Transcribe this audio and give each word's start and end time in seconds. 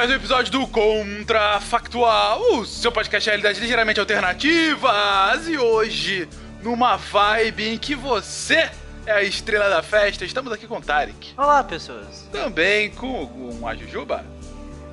mais 0.00 0.10
um 0.10 0.14
episódio 0.14 0.50
do 0.50 0.66
Contrafactual, 0.66 2.40
o 2.54 2.64
seu 2.64 2.90
podcast 2.90 3.22
de 3.22 3.28
realidade 3.28 3.60
ligeiramente 3.60 4.00
alternativas. 4.00 5.46
E 5.46 5.58
hoje, 5.58 6.26
numa 6.62 6.96
vibe 6.96 7.68
em 7.68 7.76
que 7.76 7.94
você 7.94 8.70
é 9.04 9.12
a 9.12 9.22
estrela 9.22 9.68
da 9.68 9.82
festa, 9.82 10.24
estamos 10.24 10.50
aqui 10.52 10.66
com 10.66 10.78
o 10.78 10.80
Tarek. 10.80 11.34
Olá, 11.36 11.62
pessoas. 11.62 12.26
Também 12.32 12.88
com, 12.92 13.26
com 13.26 13.68
a 13.68 13.74
Jujuba. 13.76 14.24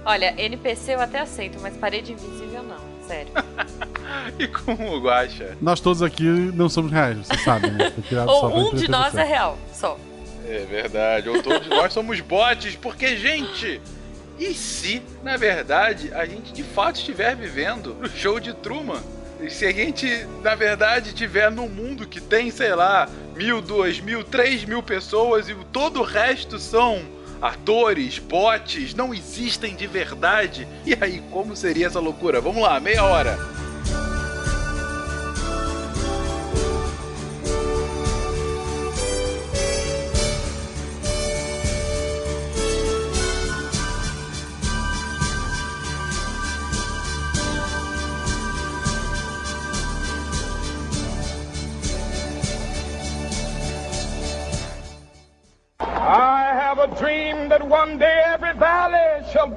Olha, 0.03 0.35
NPC 0.37 0.95
eu 0.95 0.99
até 0.99 1.21
aceito, 1.21 1.57
mas 1.61 1.77
parede 1.77 2.11
invisível 2.11 2.63
não, 2.63 3.07
sério. 3.07 3.31
e 4.37 4.45
com 4.45 4.73
o 4.73 4.99
Guaxa. 4.99 5.55
Nós 5.61 5.79
todos 5.79 6.03
aqui 6.03 6.25
não 6.25 6.67
somos 6.67 6.91
reais, 6.91 7.17
você 7.19 7.37
sabe, 7.45 7.71
né? 7.71 7.93
Ou 8.27 8.73
um 8.73 8.75
de 8.75 8.91
nós 8.91 9.15
é 9.15 9.23
real, 9.23 9.57
só. 9.71 9.97
É 10.45 10.65
verdade, 10.65 11.29
ou 11.29 11.43
todos 11.43 11.67
nós 11.67 11.91
somos 11.91 12.21
bots, 12.21 12.75
porque, 12.75 13.17
gente, 13.17 13.81
e 14.39 14.53
se, 14.53 15.01
na 15.23 15.35
verdade, 15.37 16.13
a 16.13 16.25
gente 16.25 16.53
de 16.53 16.63
fato 16.63 16.97
estiver 16.97 17.35
vivendo 17.35 17.95
no 17.95 18.09
show 18.09 18.39
de 18.39 18.53
Truman? 18.53 19.01
E 19.41 19.49
se 19.49 19.65
a 19.65 19.71
gente, 19.71 20.07
na 20.41 20.55
verdade, 20.55 21.09
estiver 21.09 21.51
num 21.51 21.69
mundo 21.69 22.07
que 22.07 22.19
tem, 22.19 22.49
sei 22.49 22.73
lá, 22.73 23.07
mil, 23.35 23.61
duas 23.61 23.99
mil, 23.99 24.23
três 24.23 24.65
mil 24.65 24.81
pessoas 24.81 25.47
e 25.47 25.55
todo 25.71 25.99
o 25.99 26.03
resto 26.03 26.57
são 26.57 27.01
atores, 27.41 28.17
bots, 28.17 28.95
não 28.95 29.13
existem 29.13 29.75
de 29.75 29.85
verdade. 29.85 30.67
E 30.85 30.97
aí, 30.99 31.21
como 31.31 31.55
seria 31.55 31.87
essa 31.87 31.99
loucura? 31.99 32.41
Vamos 32.41 32.63
lá, 32.63 32.79
meia 32.79 33.03
hora. 33.03 33.37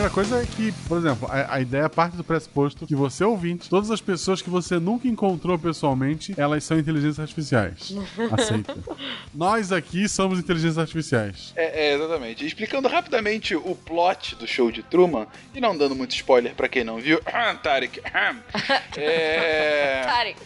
Primeira 0.00 0.14
coisa 0.14 0.42
é 0.42 0.46
que, 0.46 0.72
por 0.88 0.96
exemplo, 0.96 1.28
a, 1.30 1.56
a, 1.56 1.60
ideia 1.60 1.86
parte 1.88 2.16
do 2.16 2.24
pressuposto 2.24 2.86
que 2.86 2.94
você 2.94 3.22
é 3.22 3.26
ouvinte, 3.26 3.68
todas 3.68 3.90
as 3.90 4.00
pessoas 4.00 4.40
que 4.40 4.48
você 4.48 4.78
nunca 4.78 5.06
encontrou 5.06 5.58
pessoalmente, 5.58 6.32
elas 6.38 6.64
são 6.64 6.78
inteligências 6.78 7.20
artificiais. 7.20 7.94
Aceita. 8.32 8.74
Nós 9.34 9.72
aqui 9.72 10.08
somos 10.08 10.38
inteligências 10.38 10.78
artificiais. 10.78 11.52
É, 11.54 11.88
é, 11.88 11.94
exatamente. 11.94 12.46
Explicando 12.46 12.88
rapidamente 12.88 13.54
o 13.54 13.74
plot 13.74 14.36
do 14.36 14.46
show 14.46 14.72
de 14.72 14.82
Truman, 14.82 15.26
e 15.54 15.60
não 15.60 15.76
dando 15.76 15.94
muito 15.94 16.12
spoiler 16.12 16.54
para 16.54 16.68
quem 16.68 16.82
não 16.82 16.98
viu. 16.98 17.20
Tarek. 17.62 18.00
é... 18.96 20.02
Tarek. 20.02 20.40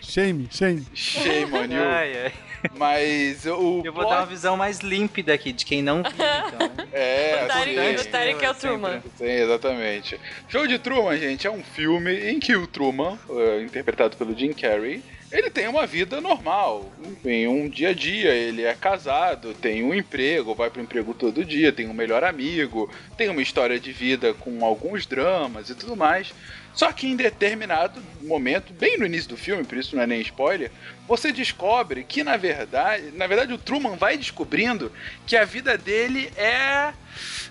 Shame, 0.00 0.48
shame. 0.50 0.86
Shame 0.94 1.52
on 1.52 1.64
you. 1.64 1.82
Ai, 1.82 2.24
ai. 2.24 2.32
Mas 2.76 3.44
o. 3.46 3.82
Eu 3.84 3.92
vou 3.92 4.08
dar 4.08 4.20
uma 4.20 4.26
visão 4.26 4.56
mais 4.56 4.80
límpida 4.80 5.34
aqui 5.34 5.52
de 5.52 5.64
quem 5.64 5.82
não 5.82 6.02
viu, 6.02 6.12
então. 6.12 6.68
Né? 6.68 6.74
É, 6.96 7.42
o 7.44 7.48
Tarek, 7.48 8.00
o 8.00 8.10
Tarek 8.10 8.44
é 8.44 8.50
o 8.50 8.54
Truman. 8.54 9.02
Sim, 9.16 9.24
exatamente. 9.24 10.20
Show 10.48 10.64
de 10.64 10.78
Truman, 10.78 11.16
gente, 11.18 11.44
é 11.44 11.50
um 11.50 11.62
filme 11.62 12.30
em 12.30 12.38
que 12.38 12.54
o 12.54 12.68
Truman, 12.68 13.18
uh, 13.28 13.60
interpretado 13.60 14.16
pelo 14.16 14.32
Jim 14.38 14.52
Carrey, 14.52 15.02
ele 15.32 15.50
tem 15.50 15.66
uma 15.66 15.84
vida 15.84 16.20
normal, 16.20 16.92
em 17.24 17.48
um 17.48 17.68
dia 17.68 17.88
a 17.88 17.92
dia, 17.92 18.32
ele 18.32 18.62
é 18.62 18.72
casado, 18.72 19.52
tem 19.52 19.82
um 19.82 19.92
emprego, 19.92 20.54
vai 20.54 20.70
pro 20.70 20.80
emprego 20.80 21.12
todo 21.12 21.44
dia, 21.44 21.72
tem 21.72 21.88
um 21.88 21.92
melhor 21.92 22.22
amigo, 22.22 22.88
tem 23.16 23.28
uma 23.28 23.42
história 23.42 23.80
de 23.80 23.90
vida 23.90 24.32
com 24.32 24.64
alguns 24.64 25.04
dramas 25.04 25.68
e 25.70 25.74
tudo 25.74 25.96
mais. 25.96 26.32
Só 26.74 26.92
que 26.92 27.06
em 27.06 27.14
determinado 27.14 28.02
momento, 28.22 28.72
bem 28.72 28.98
no 28.98 29.06
início 29.06 29.28
do 29.28 29.36
filme, 29.36 29.64
por 29.64 29.78
isso 29.78 29.94
não 29.94 30.02
é 30.02 30.06
nem 30.06 30.20
spoiler, 30.20 30.72
você 31.06 31.32
descobre 31.32 32.02
que 32.02 32.24
na 32.24 32.36
verdade, 32.36 33.12
na 33.12 33.26
verdade 33.26 33.52
o 33.52 33.58
Truman 33.58 33.96
vai 33.96 34.18
descobrindo 34.18 34.90
que 35.26 35.36
a 35.36 35.44
vida 35.44 35.78
dele 35.78 36.32
é, 36.36 36.92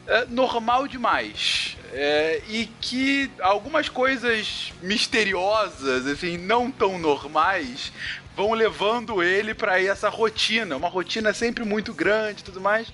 é 0.07 0.25
normal 0.29 0.87
demais. 0.87 1.77
É, 1.95 2.41
e 2.49 2.65
que 2.81 3.29
algumas 3.39 3.87
coisas 3.87 4.73
misteriosas, 4.81 6.07
assim, 6.07 6.37
não 6.37 6.71
tão 6.71 6.97
normais, 6.97 7.93
vão 8.35 8.53
levando 8.53 9.21
ele 9.21 9.53
para 9.53 9.79
essa 9.79 10.09
rotina, 10.09 10.75
uma 10.75 10.89
rotina 10.89 11.33
sempre 11.33 11.63
muito 11.63 11.93
grande 11.93 12.41
e 12.41 12.43
tudo 12.43 12.59
mais. 12.59 12.87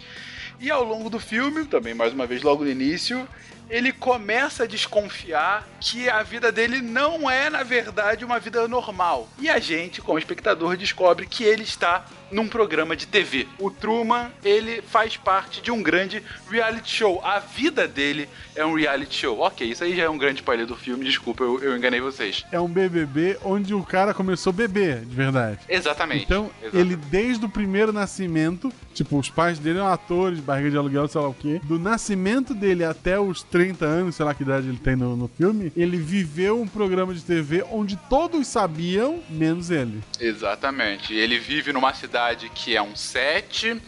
E 0.59 0.69
ao 0.69 0.83
longo 0.83 1.09
do 1.09 1.19
filme, 1.19 1.63
também 1.65 1.93
mais 1.93 2.11
uma 2.11 2.27
vez 2.27 2.41
logo 2.41 2.65
no 2.65 2.69
início, 2.69 3.25
ele 3.69 3.91
começa 3.91 4.63
a 4.63 4.67
desconfiar 4.67 5.67
que 5.79 6.09
a 6.09 6.23
vida 6.23 6.51
dele 6.51 6.81
não 6.81 7.29
é, 7.29 7.49
na 7.49 7.63
verdade, 7.63 8.25
uma 8.25 8.39
vida 8.39 8.67
normal. 8.67 9.29
E 9.37 9.49
a 9.49 9.59
gente, 9.59 10.01
como 10.01 10.17
espectador, 10.17 10.75
descobre 10.75 11.27
que 11.27 11.43
ele 11.43 11.63
está 11.63 12.05
num 12.31 12.47
programa 12.47 12.95
de 12.95 13.07
TV. 13.07 13.47
O 13.57 13.71
Truman, 13.71 14.29
ele 14.43 14.81
faz 14.81 15.17
parte 15.17 15.61
de 15.61 15.71
um 15.71 15.81
grande 15.81 16.21
reality 16.49 16.91
show. 16.91 17.21
A 17.23 17.39
vida 17.39 17.87
dele 17.87 18.29
é 18.55 18.65
um 18.65 18.73
reality 18.75 19.15
show. 19.15 19.39
Ok, 19.39 19.67
isso 19.67 19.83
aí 19.83 19.95
já 19.95 20.03
é 20.03 20.09
um 20.09 20.17
grande 20.17 20.39
spoiler 20.39 20.65
do 20.65 20.75
filme, 20.75 21.05
desculpa, 21.05 21.43
eu, 21.43 21.59
eu 21.59 21.77
enganei 21.77 21.99
vocês. 21.99 22.45
É 22.51 22.59
um 22.59 22.67
BBB 22.67 23.37
onde 23.43 23.73
o 23.73 23.83
cara 23.83 24.13
começou 24.13 24.51
a 24.51 24.53
beber, 24.53 25.05
de 25.05 25.15
verdade. 25.15 25.59
Exatamente. 25.67 26.25
Então, 26.25 26.51
Exatamente. 26.61 26.77
ele 26.77 26.95
desde 26.95 27.45
o 27.45 27.49
primeiro 27.49 27.91
nascimento, 27.91 28.71
tipo, 28.93 29.17
os 29.17 29.29
pais 29.29 29.57
dele 29.59 29.79
eram 29.79 29.87
atores, 29.87 30.39
barriga 30.39 30.71
de 30.71 30.77
aluguel, 30.77 31.07
sei 31.07 31.21
lá 31.21 31.27
o 31.27 31.33
quê. 31.33 31.59
Do 31.63 31.79
nascimento 31.79 32.53
dele 32.53 32.83
até 32.83 33.19
os 33.19 33.43
30 33.43 33.85
anos, 33.85 34.15
sei 34.15 34.25
lá 34.25 34.33
que 34.33 34.43
idade 34.43 34.67
ele 34.67 34.77
tem 34.77 34.95
no, 34.95 35.15
no 35.15 35.27
filme, 35.27 35.71
ele 35.75 35.97
viveu 35.97 36.61
um 36.61 36.67
programa 36.67 37.13
de 37.13 37.21
TV 37.21 37.63
onde 37.71 37.95
todos 38.09 38.47
sabiam, 38.47 39.19
menos 39.29 39.71
ele. 39.71 40.01
Exatamente. 40.19 41.13
Ele 41.13 41.39
vive 41.39 41.71
numa 41.73 41.93
cidade 41.93 42.18
que 42.53 42.75
é 42.75 42.81
um 42.81 42.95
set, 42.95 43.81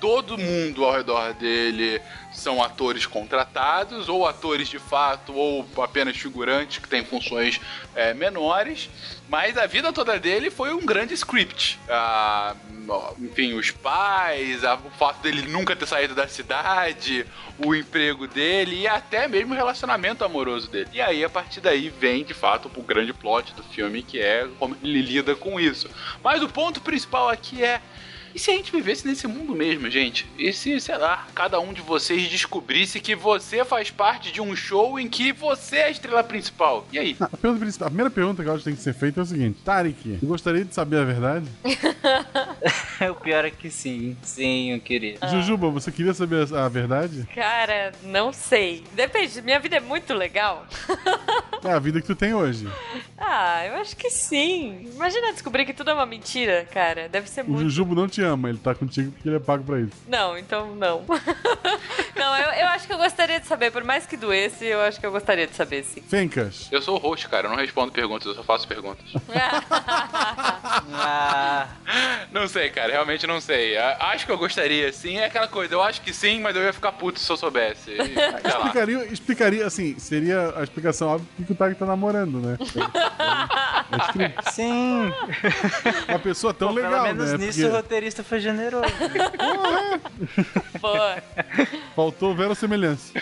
todo 0.00 0.38
mundo 0.38 0.84
ao 0.84 0.92
redor 0.92 1.32
dele 1.34 2.00
são 2.32 2.62
atores 2.62 3.06
contratados, 3.06 4.08
ou 4.08 4.26
atores 4.26 4.68
de 4.68 4.78
fato, 4.78 5.32
ou 5.34 5.66
apenas 5.78 6.16
figurantes 6.16 6.78
que 6.78 6.88
têm 6.88 7.04
funções 7.04 7.60
é, 7.94 8.12
menores. 8.12 8.90
Mas 9.28 9.56
a 9.56 9.66
vida 9.66 9.92
toda 9.92 10.18
dele 10.18 10.50
foi 10.50 10.72
um 10.72 10.84
grande 10.84 11.14
script. 11.14 11.78
Ah, 11.88 12.54
enfim, 13.18 13.54
os 13.54 13.70
pais, 13.70 14.62
o 14.62 14.90
fato 14.90 15.20
dele 15.20 15.42
nunca 15.42 15.74
ter 15.74 15.86
saído 15.86 16.14
da 16.14 16.28
cidade, 16.28 17.26
o 17.58 17.74
emprego 17.74 18.28
dele 18.28 18.82
e 18.82 18.86
até 18.86 19.26
mesmo 19.26 19.52
o 19.52 19.56
relacionamento 19.56 20.24
amoroso 20.24 20.70
dele. 20.70 20.90
E 20.92 21.00
aí, 21.00 21.24
a 21.24 21.28
partir 21.28 21.60
daí, 21.60 21.88
vem 21.88 22.24
de 22.24 22.34
fato 22.34 22.70
o 22.76 22.82
grande 22.82 23.12
plot 23.12 23.52
do 23.54 23.62
filme, 23.64 24.02
que 24.02 24.20
é 24.20 24.46
como 24.58 24.76
ele 24.82 25.02
lida 25.02 25.34
com 25.34 25.58
isso. 25.58 25.90
Mas 26.22 26.42
o 26.42 26.48
ponto 26.48 26.80
principal 26.80 27.28
aqui 27.28 27.64
é 27.64 27.80
e 28.36 28.38
se 28.38 28.50
a 28.50 28.54
gente 28.54 28.70
vivesse 28.70 29.08
nesse 29.08 29.26
mundo 29.26 29.54
mesmo, 29.54 29.88
gente? 29.88 30.26
E 30.38 30.52
se, 30.52 30.78
sei 30.78 30.98
lá, 30.98 31.26
cada 31.34 31.58
um 31.58 31.72
de 31.72 31.80
vocês 31.80 32.28
descobrisse 32.28 33.00
que 33.00 33.16
você 33.16 33.64
faz 33.64 33.90
parte 33.90 34.30
de 34.30 34.42
um 34.42 34.54
show 34.54 35.00
em 35.00 35.08
que 35.08 35.32
você 35.32 35.76
é 35.76 35.84
a 35.86 35.90
estrela 35.90 36.22
principal? 36.22 36.86
E 36.92 36.98
aí? 36.98 37.16
Não, 37.18 37.28
a, 37.32 37.36
pergunta, 37.38 37.84
a, 37.86 37.86
primeira 37.86 38.10
pergunta 38.10 38.42
que 38.42 38.48
eu 38.50 38.52
acho 38.52 38.58
que 38.62 38.68
tem 38.68 38.76
que 38.76 38.82
ser 38.82 38.92
feita 38.92 39.20
é 39.20 39.22
o 39.22 39.26
seguinte: 39.26 39.58
Tarek, 39.64 40.18
gostaria 40.22 40.66
de 40.66 40.74
saber 40.74 40.98
a 40.98 41.04
verdade? 41.04 41.46
o 43.10 43.14
pior 43.14 43.46
é 43.46 43.50
que 43.50 43.70
sim. 43.70 44.14
Sim, 44.20 44.72
eu 44.72 44.80
queria. 44.80 45.16
Ah. 45.22 45.28
Jujuba, 45.28 45.70
você 45.70 45.90
queria 45.90 46.12
saber 46.12 46.46
a, 46.52 46.66
a 46.66 46.68
verdade? 46.68 47.26
Cara, 47.34 47.92
não 48.02 48.34
sei. 48.34 48.84
Depende, 48.92 49.40
minha 49.40 49.58
vida 49.58 49.76
é 49.76 49.80
muito 49.80 50.12
legal. 50.12 50.66
É 51.68 51.72
a 51.72 51.78
vida 51.78 52.00
que 52.00 52.06
tu 52.06 52.14
tem 52.14 52.34
hoje. 52.34 52.68
Ah, 53.18 53.64
eu 53.66 53.74
acho 53.76 53.96
que 53.96 54.10
sim. 54.10 54.90
Imagina 54.94 55.32
descobrir 55.32 55.64
que 55.64 55.72
tudo 55.72 55.90
é 55.90 55.94
uma 55.94 56.06
mentira, 56.06 56.66
cara. 56.72 57.08
Deve 57.08 57.28
ser 57.28 57.42
O 57.42 57.48
muito. 57.50 57.62
Jujubo 57.64 57.94
não 57.94 58.08
te 58.08 58.22
ama, 58.22 58.48
ele 58.48 58.58
tá 58.58 58.74
contigo 58.74 59.10
porque 59.12 59.28
ele 59.28 59.36
é 59.36 59.40
pago 59.40 59.64
pra 59.64 59.80
isso. 59.80 59.92
Não, 60.06 60.36
então 60.38 60.74
não. 60.76 61.04
não, 62.14 62.36
eu, 62.36 62.50
eu 62.60 62.66
acho 62.68 62.86
que 62.86 62.92
eu 62.92 62.98
gostaria 62.98 63.40
de 63.40 63.46
saber. 63.46 63.70
Por 63.70 63.82
mais 63.84 64.06
que 64.06 64.16
doesse, 64.16 64.64
eu 64.64 64.80
acho 64.80 65.00
que 65.00 65.06
eu 65.06 65.10
gostaria 65.12 65.46
de 65.46 65.54
saber, 65.56 65.82
sim. 65.84 66.02
Fencas. 66.02 66.68
Eu 66.70 66.80
sou 66.82 66.96
o 66.96 66.98
host, 66.98 67.28
cara, 67.28 67.46
eu 67.46 67.50
não 67.50 67.56
respondo 67.56 67.90
perguntas, 67.92 68.26
eu 68.26 68.34
só 68.34 68.42
faço 68.42 68.66
perguntas. 68.68 69.04
Ah, 70.98 71.68
não 72.32 72.46
sei, 72.48 72.70
cara, 72.70 72.92
realmente 72.92 73.26
não 73.26 73.40
sei. 73.40 73.76
Acho 73.76 74.26
que 74.26 74.32
eu 74.32 74.38
gostaria, 74.38 74.92
sim, 74.92 75.16
é 75.16 75.26
aquela 75.26 75.48
coisa, 75.48 75.74
eu 75.74 75.82
acho 75.82 76.00
que 76.00 76.12
sim, 76.12 76.40
mas 76.40 76.54
eu 76.56 76.62
ia 76.62 76.72
ficar 76.72 76.92
puto 76.92 77.18
se 77.18 77.30
eu 77.30 77.36
soubesse. 77.36 77.92
Explicaria, 77.96 79.04
explicaria, 79.06 79.66
assim, 79.66 79.98
seria 79.98 80.52
a 80.56 80.62
explicação 80.62 81.08
óbvia 81.08 81.46
que 81.46 81.54
o 81.56 81.58
Tag 81.58 81.74
tá 81.74 81.86
namorando, 81.86 82.38
né? 82.38 82.58
sim. 84.52 85.10
Uma 86.08 86.18
pessoa 86.18 86.52
tão 86.52 86.74
Pelo 86.74 86.86
legal, 86.86 87.02
menos 87.04 87.32
né? 87.32 87.38
nisso 87.38 87.60
Porque 87.60 87.72
o 87.72 87.76
roteirista 87.76 88.22
foi 88.22 88.40
generoso. 88.40 88.92
Pô, 90.80 90.92
faltou 91.94 92.34
verossemelhança. 92.34 93.12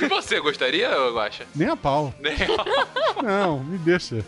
E 0.00 0.06
você 0.08 0.40
gostaria, 0.40 0.88
Guaxa? 1.12 1.44
Nem 1.54 1.68
a 1.68 1.76
pau. 1.76 2.14
Não, 3.22 3.62
me 3.62 3.76
deixa. 3.78 4.24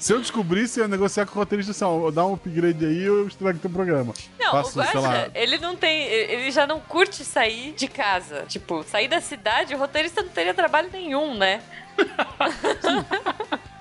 Se 0.00 0.12
eu 0.14 0.18
descobrisse, 0.18 0.80
eu 0.80 0.84
ia 0.84 0.88
negociar 0.88 1.26
com 1.26 1.32
o 1.32 1.34
roteirista 1.38 1.72
assim, 1.72 1.84
ó, 1.84 2.10
dar 2.10 2.26
um 2.26 2.32
upgrade 2.34 2.84
aí 2.86 3.02
eu 3.04 3.28
estrago 3.28 3.58
teu 3.58 3.70
programa. 3.70 4.14
Não, 4.38 4.50
Faço, 4.52 4.78
o. 4.78 4.82
Guaxa, 4.82 5.30
ele 5.34 5.58
não 5.58 5.76
tem. 5.76 6.06
Ele 6.06 6.50
já 6.50 6.66
não 6.66 6.80
curte 6.80 7.22
sair 7.24 7.72
de 7.72 7.86
casa. 7.86 8.44
Tipo, 8.48 8.82
sair 8.82 9.08
da 9.08 9.20
cidade, 9.20 9.74
o 9.74 9.78
roteirista 9.78 10.22
não 10.22 10.30
teria 10.30 10.54
trabalho 10.54 10.88
nenhum, 10.92 11.34
né? 11.36 11.60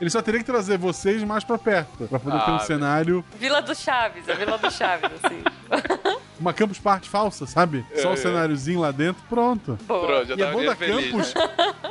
Ele 0.02 0.10
só 0.10 0.22
teria 0.22 0.40
que 0.40 0.46
trazer 0.46 0.78
vocês 0.78 1.24
mais 1.24 1.44
pra 1.44 1.58
perto, 1.58 2.08
pra 2.08 2.20
poder 2.20 2.38
Ah, 2.38 2.42
ter 2.42 2.52
um 2.52 2.56
velho. 2.56 2.68
cenário, 2.68 3.26
Vila 3.38 3.62
do 3.62 3.76
Chaves, 3.76 4.28
a 4.30 4.34
Vila 4.34 4.58
do 4.58 4.72
Chaves, 4.72 5.10
assim. 5.24 5.44
uma 6.40 6.54
campus 6.54 6.80
party 6.80 7.08
falsa, 7.10 7.46
sabe? 7.46 7.86
Só 7.96 8.10
o 8.10 8.12
É, 8.12 8.14
é. 8.14 8.18
cenáriozinho 8.18 8.80
lá 8.80 8.92
dentro, 8.92 9.22
pronto. 9.30 9.78
Boa. 9.88 10.06
Pronto, 10.08 10.28
já 10.28 10.36
E 10.36 10.42
é 10.42 10.46
tava 10.46 10.58
bom 10.58 10.66
da 10.66 10.76
feliz. 10.76 11.06
campus 11.12 11.34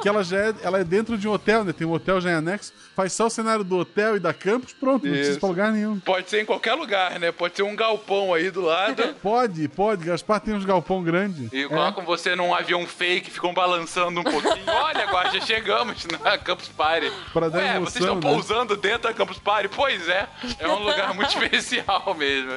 que 0.03 0.09
ela 0.09 0.23
já 0.25 0.39
é, 0.39 0.55
ela 0.63 0.79
é 0.81 0.85
dentro 0.85 1.19
de 1.19 1.29
um 1.29 1.33
hotel, 1.33 1.65
né? 1.65 1.73
Tem 1.73 1.87
um 1.87 1.93
hotel 1.93 2.21
já 2.21 2.31
em 2.31 2.35
anexo, 2.35 2.73
faz 2.95 3.13
só 3.13 3.27
o 3.27 3.31
cenário 3.31 3.65
do 3.65 3.77
hotel 3.79 4.17
e 4.17 4.21
da 4.21 4.33
campus, 4.33 4.73
pronto, 4.73 5.05
não 5.05 5.11
precisa 5.13 5.29
ir 5.29 5.31
Isso. 5.33 5.41
pra 5.41 5.49
lugar 5.49 5.73
nenhum. 5.73 5.99
Pode 6.01 6.31
ser 6.31 6.43
em 6.43 6.45
qualquer 6.45 6.75
lugar, 6.75 7.19
né? 7.19 7.33
Pode 7.33 7.57
ser 7.57 7.63
um 7.63 7.75
galpão 7.77 8.33
aí 8.35 8.51
do 8.51 8.61
lado. 8.63 9.03
Pode, 9.23 9.69
pode, 9.69 10.05
Gaspar 10.05 10.41
tem 10.41 10.55
uns 10.55 10.65
galpão 10.65 11.03
grande. 11.03 11.49
E 11.53 11.65
É. 11.65 11.69
colocam 11.69 12.05
você 12.05 12.35
num 12.37 12.55
avião 12.55 12.87
fake, 12.87 13.31
ficam 13.31 13.53
balançando 13.53 14.21
um 14.21 14.25
pouquinho. 14.25 14.65
Olha, 14.67 15.05
Guaxa, 15.07 15.41
chegamos 15.41 16.07
na 16.23 16.39
Campus 16.39 16.69
Party. 16.69 17.11
Pra 17.33 17.49
dar 17.49 17.59
Ué, 17.59 17.77
emoção, 17.77 17.85
vocês 17.85 18.05
estão 18.05 18.15
né? 18.17 18.21
pousando 18.21 18.77
dentro 18.77 19.03
da 19.09 19.15
Campus 19.15 19.39
Party? 19.39 19.69
Pois 19.69 20.09
é, 20.09 20.27
é 20.59 20.69
um 20.69 20.79
lugar 20.83 21.13
muito 21.15 21.29
especial 21.37 22.15
mesmo. 22.17 22.53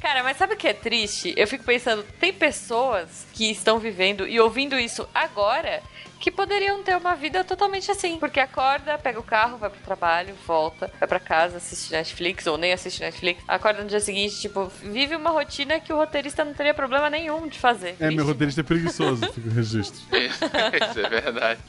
Cara, 0.00 0.22
mas 0.22 0.36
sabe 0.36 0.54
o 0.54 0.56
que 0.56 0.68
é 0.68 0.74
triste? 0.74 1.23
Eu 1.36 1.46
fico 1.46 1.64
pensando, 1.64 2.04
tem 2.18 2.32
pessoas 2.32 3.26
que 3.32 3.50
estão 3.50 3.78
vivendo 3.78 4.26
e 4.26 4.38
ouvindo 4.40 4.78
isso 4.78 5.08
agora 5.14 5.82
que 6.24 6.30
poderiam 6.30 6.82
ter 6.82 6.96
uma 6.96 7.14
vida 7.14 7.44
totalmente 7.44 7.90
assim. 7.90 8.18
Porque 8.18 8.40
acorda, 8.40 8.96
pega 8.96 9.20
o 9.20 9.22
carro, 9.22 9.58
vai 9.58 9.68
pro 9.68 9.78
trabalho, 9.80 10.34
volta, 10.46 10.90
vai 10.98 11.06
pra 11.06 11.20
casa, 11.20 11.58
assiste 11.58 11.92
Netflix 11.92 12.46
ou 12.46 12.56
nem 12.56 12.72
assiste 12.72 13.00
Netflix. 13.00 13.42
Acorda 13.46 13.82
no 13.82 13.88
dia 13.88 14.00
seguinte, 14.00 14.40
tipo, 14.40 14.72
vive 14.82 15.14
uma 15.16 15.30
rotina 15.30 15.78
que 15.78 15.92
o 15.92 15.96
roteirista 15.96 16.42
não 16.42 16.54
teria 16.54 16.72
problema 16.72 17.10
nenhum 17.10 17.46
de 17.46 17.58
fazer. 17.58 17.96
É, 18.00 18.10
meu 18.10 18.24
roteirista 18.24 18.62
é 18.62 18.64
preguiçoso, 18.64 19.26
fica 19.32 19.48
o 19.48 19.52
registro. 19.52 20.00
Isso 20.16 21.00
é 21.00 21.08
verdade. 21.10 21.60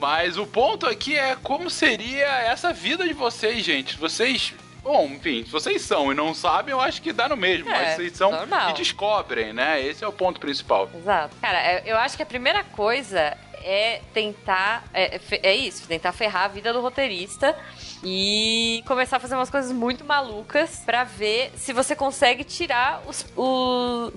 Mas 0.00 0.36
o 0.36 0.46
ponto 0.46 0.84
aqui 0.84 1.16
é 1.16 1.36
como 1.36 1.70
seria 1.70 2.26
essa 2.26 2.72
vida 2.72 3.06
de 3.06 3.14
vocês, 3.14 3.64
gente. 3.64 3.96
Vocês. 3.96 4.54
Bom, 4.88 5.04
enfim, 5.04 5.44
se 5.44 5.50
vocês 5.50 5.82
são 5.82 6.10
e 6.10 6.14
não 6.14 6.32
sabem, 6.32 6.72
eu 6.72 6.80
acho 6.80 7.02
que 7.02 7.12
dá 7.12 7.28
no 7.28 7.36
mesmo. 7.36 7.68
É, 7.68 7.72
mas 7.72 7.96
vocês 7.96 8.12
são 8.16 8.30
normal. 8.32 8.70
e 8.70 8.72
descobrem, 8.72 9.52
né? 9.52 9.82
Esse 9.84 10.02
é 10.02 10.08
o 10.08 10.12
ponto 10.12 10.40
principal. 10.40 10.88
Exato. 10.94 11.36
Cara, 11.42 11.58
é- 11.58 11.82
eu 11.84 11.94
acho 11.98 12.16
que 12.16 12.22
a 12.22 12.26
primeira 12.26 12.64
coisa 12.64 13.36
é 13.62 14.00
tentar. 14.12 14.84
É, 14.92 15.20
é 15.42 15.54
isso, 15.54 15.86
tentar 15.86 16.12
ferrar 16.12 16.44
a 16.44 16.48
vida 16.48 16.72
do 16.72 16.80
roteirista 16.80 17.56
e 18.02 18.82
começar 18.86 19.16
a 19.16 19.20
fazer 19.20 19.34
umas 19.34 19.50
coisas 19.50 19.72
muito 19.72 20.04
malucas 20.04 20.82
pra 20.84 21.04
ver 21.04 21.52
se 21.56 21.72
você 21.72 21.96
consegue 21.96 22.44
tirar 22.44 23.02
os. 23.06 23.26
O, 23.36 24.12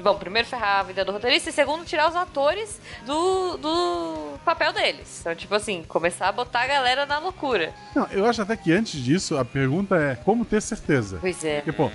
bom, 0.00 0.16
primeiro 0.16 0.48
ferrar 0.48 0.80
a 0.80 0.82
vida 0.82 1.04
do 1.04 1.12
roteirista 1.12 1.50
e 1.50 1.52
segundo 1.52 1.84
tirar 1.84 2.08
os 2.08 2.16
atores 2.16 2.80
do, 3.06 3.56
do 3.58 4.38
papel 4.44 4.72
deles. 4.72 5.20
Então, 5.20 5.34
tipo 5.34 5.54
assim, 5.54 5.84
começar 5.86 6.28
a 6.28 6.32
botar 6.32 6.62
a 6.62 6.66
galera 6.66 7.06
na 7.06 7.18
loucura. 7.18 7.72
Não, 7.94 8.06
eu 8.10 8.26
acho 8.26 8.42
até 8.42 8.56
que 8.56 8.72
antes 8.72 9.00
disso, 9.00 9.36
a 9.36 9.44
pergunta 9.44 9.96
é 9.96 10.14
como 10.16 10.44
ter 10.44 10.60
certeza. 10.60 11.18
Pois 11.20 11.44
é. 11.44 11.56
Porque, 11.56 11.72
pô, 11.72 11.90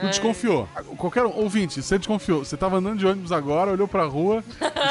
tu 0.00 0.06
desconfiou. 0.06 0.68
Qualquer 0.96 1.24
um, 1.24 1.36
ouvinte, 1.36 1.82
você 1.82 1.98
desconfiou. 1.98 2.44
Você 2.44 2.56
tava 2.56 2.78
andando 2.78 2.98
de 2.98 3.06
ônibus 3.06 3.32
agora, 3.32 3.70
olhou 3.70 3.86
pra 3.86 4.04
rua, 4.04 4.42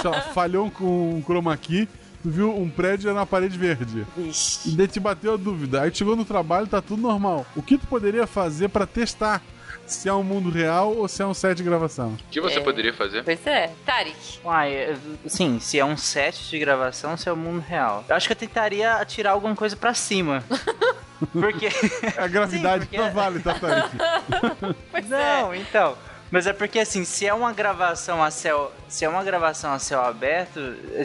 sei 0.01 0.09
lá, 0.09 0.21
falhou 0.33 0.71
com 0.71 1.15
um 1.15 1.21
chroma 1.41 1.57
key, 1.57 1.87
tu 2.21 2.29
viu 2.29 2.55
um 2.55 2.69
prédio 2.69 3.13
na 3.13 3.25
parede 3.25 3.57
verde. 3.57 4.05
Vixe. 4.15 4.69
E 4.69 4.75
daí 4.75 4.87
te 4.87 4.99
bateu 4.99 5.33
a 5.33 5.37
dúvida. 5.37 5.81
Aí 5.81 5.93
chegou 5.93 6.15
no 6.15 6.23
trabalho, 6.23 6.67
tá 6.67 6.81
tudo 6.81 7.01
normal. 7.01 7.45
O 7.55 7.61
que 7.61 7.77
tu 7.77 7.87
poderia 7.87 8.27
fazer 8.27 8.69
pra 8.69 8.85
testar 8.85 9.41
se 9.87 10.07
é 10.07 10.13
um 10.13 10.23
mundo 10.23 10.49
real 10.49 10.95
ou 10.95 11.07
se 11.07 11.21
é 11.21 11.25
um 11.25 11.33
set 11.33 11.57
de 11.57 11.63
gravação? 11.63 12.09
O 12.13 12.17
que 12.31 12.39
você 12.39 12.59
É. 12.59 12.61
poderia 12.61 12.93
fazer? 12.93 13.23
Pois 13.23 13.45
é. 13.47 13.71
Tarik. 13.85 14.15
Uai, 14.45 14.73
é, 14.73 14.95
sim, 15.25 15.59
se 15.59 15.79
é 15.79 15.83
um 15.83 15.97
set 15.97 16.49
de 16.49 16.59
gravação, 16.59 17.17
se 17.17 17.27
é 17.27 17.31
o 17.31 17.35
mundo 17.35 17.59
real. 17.67 18.05
Eu 18.07 18.15
acho 18.15 18.27
que 18.27 18.33
eu 18.33 18.37
tentaria 18.37 18.93
atirar 18.95 19.33
alguma 19.33 19.55
coisa 19.55 19.75
pra 19.75 19.93
cima. 19.93 20.43
Porque. 21.33 21.67
A 22.17 22.25
gravidade 22.27 22.85
Sim, 22.85 22.89
porque- 22.89 22.97
não 22.97 23.11
vale, 23.11 23.39
tá, 23.41 23.53
Tarek? 23.53 23.89
Pois 24.91 25.07
Não, 25.07 25.53
então. 25.53 25.95
Mas 26.31 26.47
é 26.47 26.53
porque 26.53 26.79
assim, 26.79 27.03
se 27.03 27.27
é 27.27 27.33
uma 27.33 27.51
gravação 27.51 28.23
a 28.23 28.31
céu, 28.31 28.71
se 28.87 29.03
é 29.03 29.09
uma 29.09 29.21
gravação 29.21 29.73
a 29.73 29.79
céu 29.79 30.01
aberto, 30.01 30.59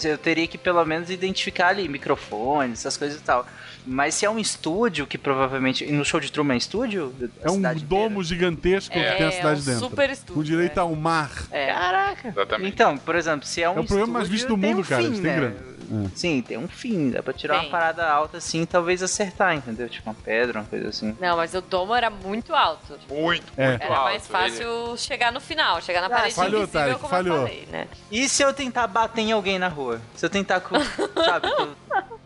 eu 0.05 0.17
teria 0.17 0.47
que 0.47 0.57
pelo 0.57 0.85
menos 0.85 1.11
identificar 1.11 1.69
ali 1.69 1.89
microfone, 1.89 2.73
essas 2.75 2.97
coisas 2.97 3.21
e 3.21 3.23
tal. 3.25 3.45
Mas 3.85 4.15
se 4.15 4.25
é 4.25 4.31
um 4.31 4.39
estúdio, 4.39 5.07
que 5.07 5.19
provavelmente. 5.19 5.85
E 5.85 5.93
no 5.93 6.05
show 6.05 6.19
de 6.21 6.31
Truman 6.31 6.55
é 6.55 6.59
estúdio? 6.59 7.15
É 7.41 7.51
um 7.51 7.61
domo 7.75 8.23
gigantesco 8.23 8.93
que 8.93 9.01
tem 9.01 9.27
a 9.27 9.33
cidade 9.33 9.61
um 9.61 9.65
dentro. 9.65 9.81
super 9.81 10.11
estúdio, 10.11 10.35
Com 10.35 10.43
direito 10.43 10.79
é. 10.79 10.81
ao 10.81 10.95
mar. 10.95 11.31
É. 11.51 11.67
Caraca. 11.73 12.29
Exatamente. 12.29 12.69
Então, 12.69 12.97
por 12.99 13.15
exemplo, 13.15 13.47
se 13.47 13.63
é 13.63 13.71
um 13.71 13.77
É 13.79 13.81
o 13.81 13.85
programa 13.85 14.13
mais 14.15 14.29
visto 14.29 14.49
do 14.49 14.59
tem 14.59 14.71
mundo, 14.71 14.81
um 14.81 14.89
cara, 14.89 15.03
Fim, 15.03 15.21
né? 15.21 15.37
grana. 15.37 15.76
É. 15.91 16.09
Sim, 16.15 16.43
tem 16.43 16.57
um 16.59 16.69
fim. 16.69 17.11
Dá 17.11 17.23
pra 17.23 17.33
tirar 17.33 17.55
Tem. 17.61 17.65
uma 17.67 17.71
parada 17.71 18.09
alta 18.09 18.39
assim 18.39 18.63
e 18.63 18.67
talvez 18.67 19.03
acertar, 19.03 19.55
entendeu? 19.55 19.89
Tipo 19.89 20.11
uma 20.11 20.17
pedra, 20.17 20.61
uma 20.61 20.67
coisa 20.67 20.89
assim. 20.89 21.17
Não, 21.21 21.37
mas 21.37 21.55
o 21.55 21.61
domo 21.61 21.95
era 21.95 22.11
muito 22.11 22.55
alto. 22.55 22.99
Muito, 23.09 23.53
É. 23.57 23.71
muito 23.71 23.83
Era 23.83 23.95
alto. 23.97 24.05
mais 24.05 24.27
fácil 24.27 24.97
chegar 24.97 25.31
no 25.33 25.41
final, 25.41 25.81
chegar 25.83 26.01
na 26.01 26.11
parede 26.11 26.35
falhou, 26.35 26.63
invisível, 26.63 26.81
Tarek, 26.81 26.99
como 27.01 27.09
falhou. 27.11 27.37
eu 27.37 27.43
falei, 27.47 27.69
né? 27.71 27.89
E 28.11 28.29
se 28.29 28.43
eu 28.43 28.53
tentar 28.53 28.87
bater 28.87 29.21
em 29.23 29.33
alguém 29.33 29.59
na 29.59 29.69
rua? 29.69 30.01
Se 30.15 30.25
eu 30.27 30.31
tentar, 30.31 30.61
sabe, 31.25 31.49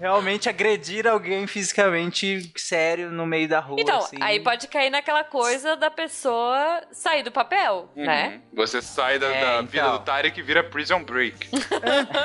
realmente 0.01 0.49
agredir 0.49 1.07
alguém 1.07 1.47
fisicamente 1.47 2.51
sério 2.57 3.11
no 3.11 3.27
meio 3.27 3.49
da 3.49 3.61
rua, 3.61 3.77
Então, 3.81 3.99
assim. 3.99 4.17
aí 4.21 4.41
pode 4.41 4.67
cair 4.69 4.91
naquela 4.91 5.23
coisa 5.25 5.77
da 5.77 5.91
pessoa 5.91 6.83
sair 6.91 7.23
do 7.23 7.31
papel, 7.31 7.91
Uhum. 7.95 8.05
né? 8.07 8.41
Você 8.55 8.81
sai 8.81 9.19
da, 9.19 9.27
É, 9.29 9.41
da 9.41 9.53
então. 9.63 9.67
vida 9.67 9.91
do 9.91 9.99
Tarek 10.01 10.39
e 10.39 10.43
vira 10.43 10.65
Prison 10.65 11.03
Break. 11.05 11.49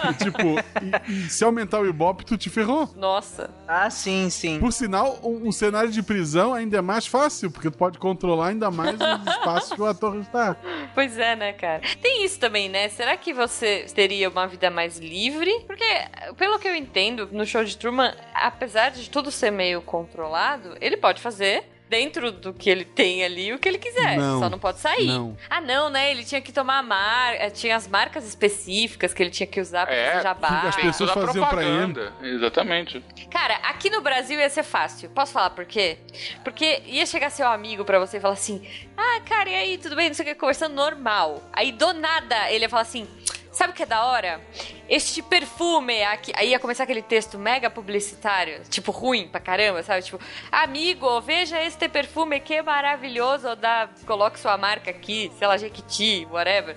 E, 0.09 0.13
tipo, 0.23 0.59
e, 1.09 1.11
e 1.25 1.29
se 1.29 1.43
aumentar 1.43 1.79
o 1.79 1.87
Ibope, 1.87 2.25
tu 2.25 2.37
te 2.37 2.49
ferrou. 2.49 2.89
Nossa. 2.95 3.49
Ah, 3.67 3.89
sim, 3.89 4.29
sim. 4.29 4.59
Por 4.59 4.71
sinal, 4.71 5.19
um, 5.23 5.47
um 5.47 5.51
cenário 5.51 5.89
de 5.91 6.01
prisão 6.03 6.53
ainda 6.53 6.77
é 6.77 6.81
mais 6.81 7.05
fácil, 7.07 7.49
porque 7.51 7.69
tu 7.71 7.77
pode 7.77 7.97
controlar 7.97 8.49
ainda 8.49 8.69
mais 8.71 8.95
os 8.95 9.27
espaços 9.33 9.73
que 9.73 9.81
o 9.81 9.85
ator 9.85 10.15
está. 10.19 10.55
Pois 10.93 11.17
é, 11.17 11.35
né, 11.35 11.53
cara? 11.53 11.81
Tem 12.01 12.23
isso 12.23 12.39
também, 12.39 12.69
né? 12.69 12.87
Será 12.89 13.17
que 13.17 13.33
você 13.33 13.85
teria 13.93 14.29
uma 14.29 14.47
vida 14.47 14.69
mais 14.69 14.97
livre? 14.99 15.51
Porque, 15.65 15.83
pelo 16.37 16.59
que 16.59 16.67
eu 16.67 16.75
entendo, 16.75 17.27
no 17.31 17.45
show 17.45 17.64
de 17.65 17.77
Truman, 17.77 18.13
apesar 18.33 18.89
de 18.91 19.09
tudo 19.09 19.31
ser 19.31 19.51
meio 19.51 19.81
controlado, 19.81 20.75
ele 20.81 20.97
pode 20.97 21.21
fazer 21.21 21.63
dentro 21.87 22.31
do 22.31 22.51
que 22.51 22.67
ele 22.67 22.83
tem 22.83 23.23
ali 23.23 23.53
o 23.53 23.59
que 23.59 23.69
ele 23.69 23.77
quiser. 23.77 24.17
Não. 24.17 24.39
Só 24.39 24.49
não 24.49 24.57
pode 24.57 24.79
sair. 24.79 25.05
Não. 25.05 25.37
Ah, 25.47 25.61
não, 25.61 25.87
né? 25.89 26.09
Ele 26.09 26.25
tinha 26.25 26.41
que 26.41 26.51
tomar 26.51 26.79
a 26.79 26.83
marca, 26.83 27.51
tinha 27.51 27.75
as 27.75 27.87
marcas 27.87 28.25
específicas 28.27 29.13
que 29.13 29.21
ele 29.21 29.29
tinha 29.29 29.45
que 29.45 29.61
usar 29.61 29.85
pra 29.85 29.95
É, 29.95 30.11
fazer 30.13 30.23
jabá. 30.23 30.61
as 30.67 30.75
pessoas 30.75 31.11
toda 31.13 31.27
faziam 31.27 31.45
pra 31.47 31.57
propaganda. 31.57 32.11
Exatamente. 32.23 33.03
Cara, 33.29 33.55
aqui 33.57 33.91
no 33.91 34.01
Brasil 34.01 34.39
ia 34.39 34.49
ser 34.49 34.63
fácil. 34.63 35.09
Posso 35.11 35.31
falar 35.31 35.51
por 35.51 35.63
quê? 35.65 35.99
Porque 36.43 36.81
ia 36.87 37.05
chegar 37.05 37.29
seu 37.29 37.47
amigo 37.47 37.85
pra 37.85 37.99
você 37.99 38.17
e 38.17 38.19
falar 38.19 38.33
assim: 38.33 38.67
Ah, 38.97 39.21
cara, 39.23 39.47
e 39.49 39.55
aí, 39.55 39.77
tudo 39.77 39.95
bem? 39.95 40.07
Não 40.07 40.15
sei 40.15 40.25
o 40.25 40.27
que, 40.29 40.35
conversando 40.35 40.73
normal. 40.73 41.43
Aí 41.53 41.71
do 41.71 41.93
nada 41.93 42.49
ele 42.51 42.65
ia 42.65 42.69
falar 42.69 42.81
assim: 42.81 43.07
Sabe 43.51 43.71
o 43.71 43.75
que 43.75 43.83
é 43.83 43.85
da 43.85 44.05
hora? 44.05 44.41
Este 44.87 45.21
perfume, 45.21 46.03
aqui, 46.03 46.31
aí 46.35 46.49
ia 46.49 46.59
começar 46.59 46.83
aquele 46.83 47.01
texto 47.01 47.37
mega 47.39 47.69
publicitário, 47.69 48.61
tipo 48.69 48.91
ruim 48.91 49.27
pra 49.27 49.39
caramba, 49.39 49.81
sabe? 49.83 50.01
Tipo, 50.03 50.19
amigo, 50.51 51.19
veja 51.21 51.61
este 51.61 51.87
perfume 51.89 52.39
que 52.39 52.61
maravilhoso, 52.61 53.47
ou 53.49 53.55
dá, 53.55 53.89
coloque 54.05 54.39
sua 54.39 54.57
marca 54.57 54.89
aqui, 54.91 55.31
sei 55.37 55.47
lá, 55.47 55.57
Jequiti, 55.57 56.27
whatever. 56.31 56.75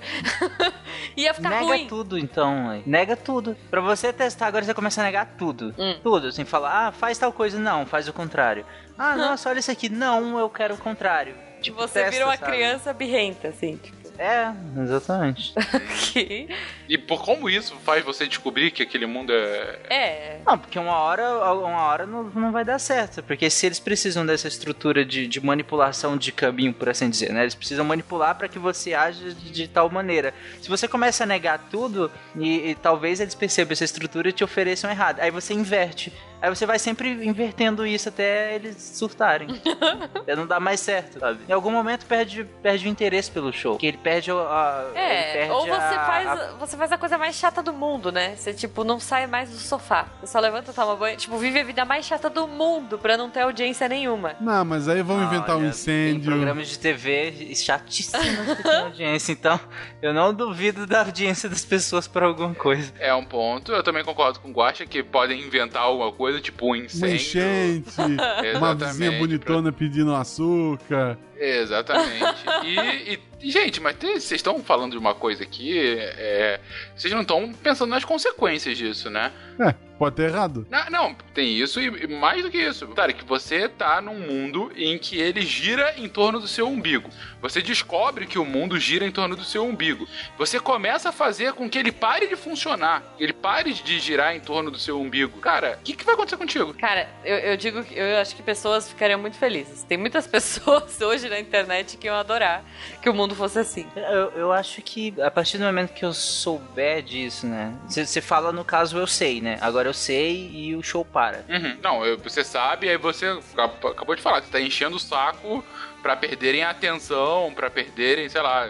ia 1.17 1.35
ficar 1.35 1.51
Nega 1.51 1.63
ruim. 1.65 1.87
tudo, 1.87 2.19
então. 2.19 2.83
Nega 2.87 3.17
tudo. 3.17 3.57
Pra 3.71 3.81
você 3.81 4.13
testar, 4.13 4.47
agora 4.47 4.65
você 4.65 4.75
começa 4.75 5.01
a 5.01 5.05
negar 5.05 5.27
tudo. 5.39 5.75
Hum. 5.79 5.99
Tudo, 6.03 6.29
assim, 6.29 6.45
falar, 6.45 6.89
ah, 6.89 6.93
faz 6.93 7.19
tal 7.19 7.33
coisa. 7.33 7.59
Não, 7.59 7.85
faz 7.87 8.09
o 8.09 8.13
contrário. 8.13 8.65
Ah, 8.97 9.17
nossa, 9.17 9.49
olha 9.49 9.59
isso 9.61 9.71
aqui. 9.71 9.89
Não, 9.89 10.39
eu 10.39 10.49
quero 10.51 10.75
o 10.75 10.79
contrário. 10.79 11.35
Tipo, 11.61 11.77
Você 11.79 11.95
testa, 12.01 12.11
vira 12.11 12.25
uma 12.27 12.37
sabe? 12.37 12.53
criança 12.53 12.93
birrenta, 12.93 13.49
assim, 13.49 13.77
tipo. 13.77 13.99
É, 14.19 14.53
exatamente. 14.83 15.53
que- 16.13 16.49
E 16.89 16.97
por 16.97 17.23
como 17.25 17.51
isso 17.51 17.77
faz 17.85 18.05
você 18.05 18.27
descobrir 18.27 18.71
que 18.71 18.83
aquele 18.83 19.07
mundo 19.07 19.33
é. 19.33 19.79
É. 19.91 20.41
Não, 20.47 20.57
porque 20.59 20.79
uma 20.79 20.97
hora, 20.97 21.53
uma 21.55 21.83
hora 21.83 22.07
não, 22.07 22.23
não 22.25 22.51
vai 22.53 22.65
dar 22.65 22.79
certo. 22.79 23.23
Porque 23.23 23.51
se 23.51 23.67
eles 23.67 23.79
precisam 23.79 24.25
dessa 24.25 24.49
estrutura 24.49 25.05
de, 25.05 25.27
de 25.27 25.45
manipulação 25.45 26.17
de 26.17 26.33
caminho, 26.33 26.73
por 26.73 26.89
assim 26.89 27.11
dizer, 27.11 27.33
né? 27.33 27.43
Eles 27.43 27.55
precisam 27.55 27.85
manipular 27.85 28.35
para 28.37 28.49
que 28.49 28.59
você 28.59 28.95
age 28.95 29.35
de, 29.35 29.51
de 29.51 29.69
tal 29.69 29.91
maneira. 29.91 30.33
Se 30.63 30.69
você 30.69 30.89
começa 30.89 31.25
a 31.25 31.27
negar 31.27 31.69
tudo, 31.71 32.11
e, 32.37 32.71
e 32.71 32.75
talvez 32.75 33.21
eles 33.21 33.35
percebam 33.35 33.73
essa 33.73 33.85
estrutura 33.85 34.31
e 34.31 34.33
te 34.33 34.43
ofereçam 34.43 34.91
errado. 34.91 35.21
Aí 35.21 35.31
você 35.31 35.53
inverte. 35.53 36.13
Aí 36.41 36.49
você 36.49 36.65
vai 36.65 36.79
sempre 36.79 37.11
invertendo 37.11 37.85
isso 37.85 38.09
até 38.09 38.55
eles 38.55 38.81
surtarem. 38.81 39.49
até 40.15 40.37
não 40.37 40.47
dá 40.47 40.61
mais 40.61 40.79
certo, 40.79 41.19
sabe? 41.19 41.41
Em 41.49 41.53
algum 41.53 41.71
momento 41.73 42.07
perde, 42.07 42.45
perde 42.63 42.87
o 42.87 42.89
interesse 42.89 43.29
pelo 43.29 43.53
show. 43.53 43.77
Que 43.77 43.89
ele 43.89 43.97
perde 43.99 44.31
a. 44.31 44.87
ele 44.95 44.99
É, 45.01 45.33
perde 45.33 45.51
ou 45.53 45.63
você 45.67 45.71
a- 45.95 46.07
faz, 46.07 46.29
a- 46.29 46.53
você 46.59 46.77
faz 46.79 46.93
a 46.93 46.99
coisa 46.99 47.19
mais 47.19 47.35
chata 47.37 47.63
do 47.63 47.73
mundo, 47.73 48.11
né? 48.13 48.35
Você, 48.37 48.55
tipo, 48.55 48.85
não 48.85 48.99
sai 49.01 49.27
mais 49.27 49.51
do 49.51 49.57
sofá. 49.59 50.07
Você 50.21 50.29
só 50.29 50.41
levanta, 50.41 50.73
toma 50.73 50.97
banho, 50.97 51.17
tipo, 51.17 51.37
vive 51.39 51.61
a 51.61 51.65
vida 51.65 51.85
mais 51.85 52.07
chata 52.07 52.31
do 52.31 52.47
mundo 52.49 52.99
pra 52.99 53.17
não 53.17 53.29
ter 53.29 53.41
audiência 53.41 53.89
nenhuma. 53.89 54.35
Não, 54.41 54.65
mas 54.65 54.89
aí 54.89 55.03
vamos 55.03 55.25
inventar 55.27 55.57
um 55.57 55.61
Olha, 55.61 55.61
Tem 55.61 55.69
incêndio. 55.71 56.31
programas 56.33 56.69
de 56.69 56.79
TV 56.79 57.55
chatíssimos 57.55 58.57
que 58.57 58.63
tem 58.63 58.77
audiência, 58.77 59.33
então 59.33 59.61
eu 60.01 60.15
não 60.15 60.33
duvido 60.33 60.87
da 60.87 61.01
audiência 61.01 61.49
das 61.49 61.65
pessoas 61.65 62.07
por 62.09 62.23
alguma 62.23 62.55
coisa. 62.55 62.93
É 62.99 63.13
um 63.15 63.25
ponto. 63.25 63.73
Eu 63.73 63.83
também 63.83 64.05
concordo 64.05 64.41
com 64.41 64.49
o 64.51 64.53
Guacha 64.53 64.87
que 64.87 65.03
podem 65.03 65.41
inventar 65.43 65.83
alguma 65.83 66.13
coisa, 66.13 66.41
tipo 66.41 66.67
um 66.67 66.69
Uma 66.71 66.79
incêndio. 66.79 67.17
enchente, 67.17 67.91
uma 68.57 68.75
vizinha 68.75 69.13
bonitona 69.19 69.73
pedindo 69.73 70.15
açúcar. 70.15 71.19
Exatamente. 71.37 72.45
E, 72.65 72.79
e- 72.79 73.13
e, 73.15 73.19
gente, 73.41 73.81
mas 73.81 73.97
vocês 73.97 74.33
estão 74.33 74.63
falando 74.63 74.93
de 74.93 74.99
uma 74.99 75.15
coisa 75.15 75.43
aqui, 75.43 75.79
é, 75.79 76.61
vocês 76.97 77.13
não 77.13 77.23
estão 77.23 77.53
pensando 77.53 77.91
nas 77.91 78.05
consequências 78.05 78.77
disso, 78.77 79.09
né? 79.11 79.33
É, 79.59 79.75
pode 79.99 80.17
ter 80.17 80.31
errado. 80.31 80.67
Não, 80.71 80.91
não, 80.91 81.15
tem 81.35 81.49
isso 81.59 81.81
e, 81.81 81.87
e 81.87 82.07
mais 82.07 82.43
do 82.43 82.51
que 82.51 82.59
isso. 82.59 82.87
Cara, 82.89 83.13
que 83.13 83.25
você 83.25 83.69
tá 83.69 84.01
num 84.01 84.19
mundo 84.19 84.71
em 84.77 84.97
que 84.99 85.19
ele 85.19 85.43
gira 85.43 85.95
em 85.97 86.09
torno 86.09 86.39
do 86.39 86.47
seu 86.47 86.69
umbigo. 86.69 87.11
Você 87.41 87.61
descobre 87.61 88.27
que 88.27 88.39
o 88.39 88.45
mundo 88.45 88.79
gira 88.79 89.05
em 89.05 89.11
torno 89.11 89.35
do 89.35 89.45
seu 89.45 89.65
umbigo. 89.65 90.07
Você 90.37 90.61
começa 90.61 91.09
a 91.09 91.13
fazer 91.13 91.53
com 91.53 91.69
que 91.69 91.79
ele 91.79 91.91
pare 91.91 92.27
de 92.27 92.37
funcionar. 92.37 93.03
Ele 93.19 93.33
pare 93.33 93.73
de 93.73 93.99
girar 93.99 94.35
em 94.35 94.41
torno 94.41 94.71
do 94.71 94.79
seu 94.79 95.01
umbigo. 95.01 95.39
Cara, 95.41 95.79
o 95.81 95.85
que, 95.85 95.95
que 95.95 96.05
vai 96.05 96.15
acontecer 96.15 96.37
contigo? 96.37 96.75
Cara, 96.75 97.09
eu, 97.25 97.37
eu 97.37 97.57
digo 97.57 97.83
que 97.83 97.99
eu 97.99 98.19
acho 98.19 98.37
que 98.37 98.43
pessoas 98.43 98.89
ficariam 98.89 99.21
muito 99.21 99.37
felizes. 99.37 99.83
Tem 99.83 99.99
muitas 99.99 100.27
pessoas 100.29 101.01
hoje 101.01 101.29
na 101.29 101.39
internet 101.39 101.97
que 101.97 102.07
iam 102.07 102.17
adorar 102.17 102.65
que 103.03 103.09
o 103.09 103.15
mundo 103.15 103.35
fosse 103.35 103.59
assim. 103.59 103.87
Eu, 103.97 104.31
eu 104.33 104.53
acho 104.53 104.83
que 104.83 105.15
a 105.21 105.31
partir 105.31 105.59
do 105.59 105.65
momento 105.65 105.93
que 105.93 106.05
eu 106.05 106.13
souber 106.13 107.03
disso, 107.03 107.47
né? 107.47 107.75
Você 107.89 108.21
fala 108.21 108.53
no 108.53 108.65
caso 108.65 108.99
eu 108.99 109.07
sei, 109.07 109.41
né? 109.41 109.48
Agora 109.61 109.89
eu 109.89 109.95
sei 109.95 110.51
e 110.53 110.75
o 110.77 110.83
show 110.83 111.05
para. 111.05 111.45
Uhum. 111.49 111.77
Não, 111.83 112.17
você 112.19 112.43
sabe, 112.45 112.89
aí 112.89 112.97
você 112.97 113.27
acab- 113.55 113.87
acabou 113.87 114.15
de 114.15 114.23
falar, 114.23 114.43
você 114.43 114.51
tá 114.51 114.61
enchendo 114.61 114.97
o 114.97 115.01
saco 115.01 115.65
pra 116.03 116.17
perderem 116.17 116.63
a 116.63 116.71
atenção, 116.71 117.53
pra 117.55 117.71
perderem, 117.71 118.29
sei 118.29 118.41
lá, 118.43 118.69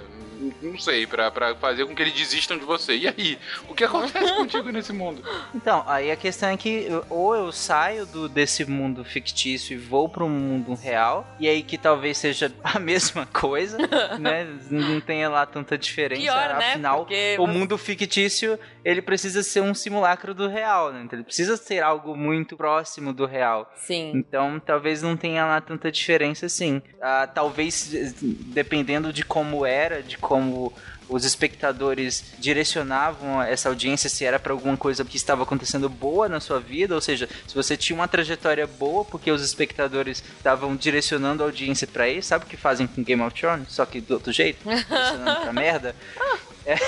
não 0.63 0.79
sei, 0.79 1.07
pra, 1.07 1.31
pra 1.31 1.55
fazer 1.55 1.85
com 1.87 1.95
que 1.95 2.03
eles 2.03 2.15
desistam 2.15 2.59
de 2.59 2.65
você. 2.65 2.97
E 2.97 3.09
aí? 3.09 3.39
O 3.69 3.75
que 3.75 3.85
acontece 3.85 4.33
contigo 4.37 4.71
nesse 4.71 4.93
mundo? 4.93 5.23
Então, 5.55 5.85
aí 5.87 6.11
a 6.11 6.17
questão 6.17 6.49
é 6.51 6.57
que 6.57 6.85
eu- 6.89 7.05
ou 7.11 7.35
eu 7.35 7.53
saio 7.53 8.07
do, 8.07 8.29
desse 8.29 8.65
mundo 8.65 9.05
fictício 9.05 9.75
e 9.75 9.79
vou 9.79 10.09
para 10.09 10.25
um 10.25 10.29
mundo 10.31 10.75
real, 10.75 11.27
e 11.41 11.49
aí 11.49 11.63
que 11.63 11.77
talvez 11.79 12.19
seja 12.19 12.53
a 12.63 12.79
mesma 12.81 13.27
coisa, 13.27 13.79
né? 14.19 14.47
Não 14.71 15.01
tenha 15.01 15.29
lá 15.29 15.45
tanta 15.47 15.77
diferença. 15.79 16.21
Pior, 16.23 16.49
né? 16.59 16.71
Afinal, 16.71 16.99
Porque 16.99 17.37
o 17.39 17.47
mundo 17.47 17.77
fictício, 17.79 18.59
ele 18.85 19.03
precisa 19.03 19.43
ser 19.43 19.61
um 19.61 19.75
simulacro 19.75 20.35
do 20.35 20.49
real, 20.49 20.93
né? 20.93 21.03
Então, 21.05 21.17
ele 21.19 21.25
precisa 21.25 21.57
ser 21.57 21.83
algo 21.83 22.17
muito 22.17 22.57
próximo 22.57 23.13
do 23.13 23.27
real. 23.27 23.71
Sim. 23.77 24.13
Então, 24.15 24.61
talvez 24.61 25.03
não 25.03 25.17
tenha 25.17 25.45
lá 25.45 25.61
tanta 25.61 25.91
diferença 25.91 26.47
assim. 26.47 26.83
Ah, 27.01 27.27
talvez, 27.33 27.91
dependendo 28.23 29.13
de 29.13 29.25
como 29.25 29.65
era, 29.67 30.03
de 30.03 30.17
como 30.29 30.71
os 31.09 31.25
espectadores 31.25 32.23
direcionavam 32.39 33.43
essa 33.43 33.71
audiência, 33.71 34.11
se 34.11 34.27
era 34.27 34.39
pra 34.39 34.53
alguma 34.53 34.77
coisa 34.77 35.03
que 35.07 35.17
estava 35.17 35.43
acontecendo 35.43 35.89
boa 35.89 36.29
na 36.29 36.39
sua 36.39 36.61
vida, 36.61 36.95
ou 36.95 37.01
seja, 37.01 37.27
se 37.47 37.55
você 37.55 37.79
tinha 37.79 37.99
uma 37.99 38.07
trajetória 38.07 38.67
boa 38.67 39.07
porque 39.07 39.31
os 39.31 39.43
espectadores 39.43 40.23
estavam 40.37 40.77
direcionando 40.77 41.43
a 41.43 41.47
audiência 41.47 41.87
pra 41.87 42.11
isso, 42.11 42.29
sabe 42.29 42.45
o 42.45 42.49
que 42.49 42.59
fazem 42.59 42.87
com 42.87 43.03
Game 43.03 43.23
of 43.23 43.35
Thrones? 43.35 43.73
Só 43.73 43.87
que 43.87 44.03
do 44.03 44.15
outro 44.15 44.31
jeito, 44.31 44.59
direcionando 44.69 45.41
pra 45.41 45.53
merda. 45.53 45.97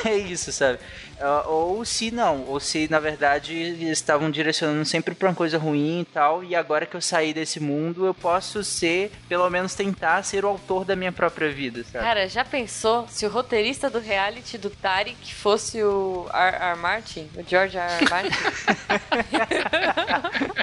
É 0.04 0.14
isso, 0.14 0.52
sabe? 0.52 0.78
Ah, 1.18 1.44
ou 1.46 1.84
se 1.84 2.10
não, 2.10 2.44
ou 2.46 2.60
se 2.60 2.88
na 2.90 2.98
verdade 2.98 3.54
eles 3.54 3.90
estavam 3.90 4.30
direcionando 4.30 4.84
sempre 4.84 5.14
pra 5.14 5.28
uma 5.28 5.34
coisa 5.34 5.58
ruim 5.58 6.00
e 6.00 6.04
tal, 6.04 6.44
e 6.44 6.54
agora 6.54 6.86
que 6.86 6.96
eu 6.96 7.00
saí 7.00 7.32
desse 7.32 7.60
mundo, 7.60 8.04
eu 8.04 8.14
posso 8.14 8.62
ser, 8.62 9.10
pelo 9.28 9.48
menos 9.48 9.74
tentar 9.74 10.22
ser 10.22 10.44
o 10.44 10.48
autor 10.48 10.84
da 10.84 10.94
minha 10.94 11.12
própria 11.12 11.50
vida, 11.50 11.82
sabe? 11.84 12.04
Cara, 12.04 12.28
já 12.28 12.44
pensou 12.44 13.06
se 13.08 13.24
o 13.24 13.30
roteirista 13.30 13.88
do 13.88 13.98
reality 13.98 14.58
do 14.58 14.70
Tarek 14.70 15.34
fosse 15.34 15.82
o 15.82 16.28
R. 16.32 16.56
R. 16.56 16.76
Martin? 16.76 17.28
O 17.36 17.42
George 17.46 17.78
R. 17.78 18.04
R. 18.04 18.10
Martin? 18.10 18.30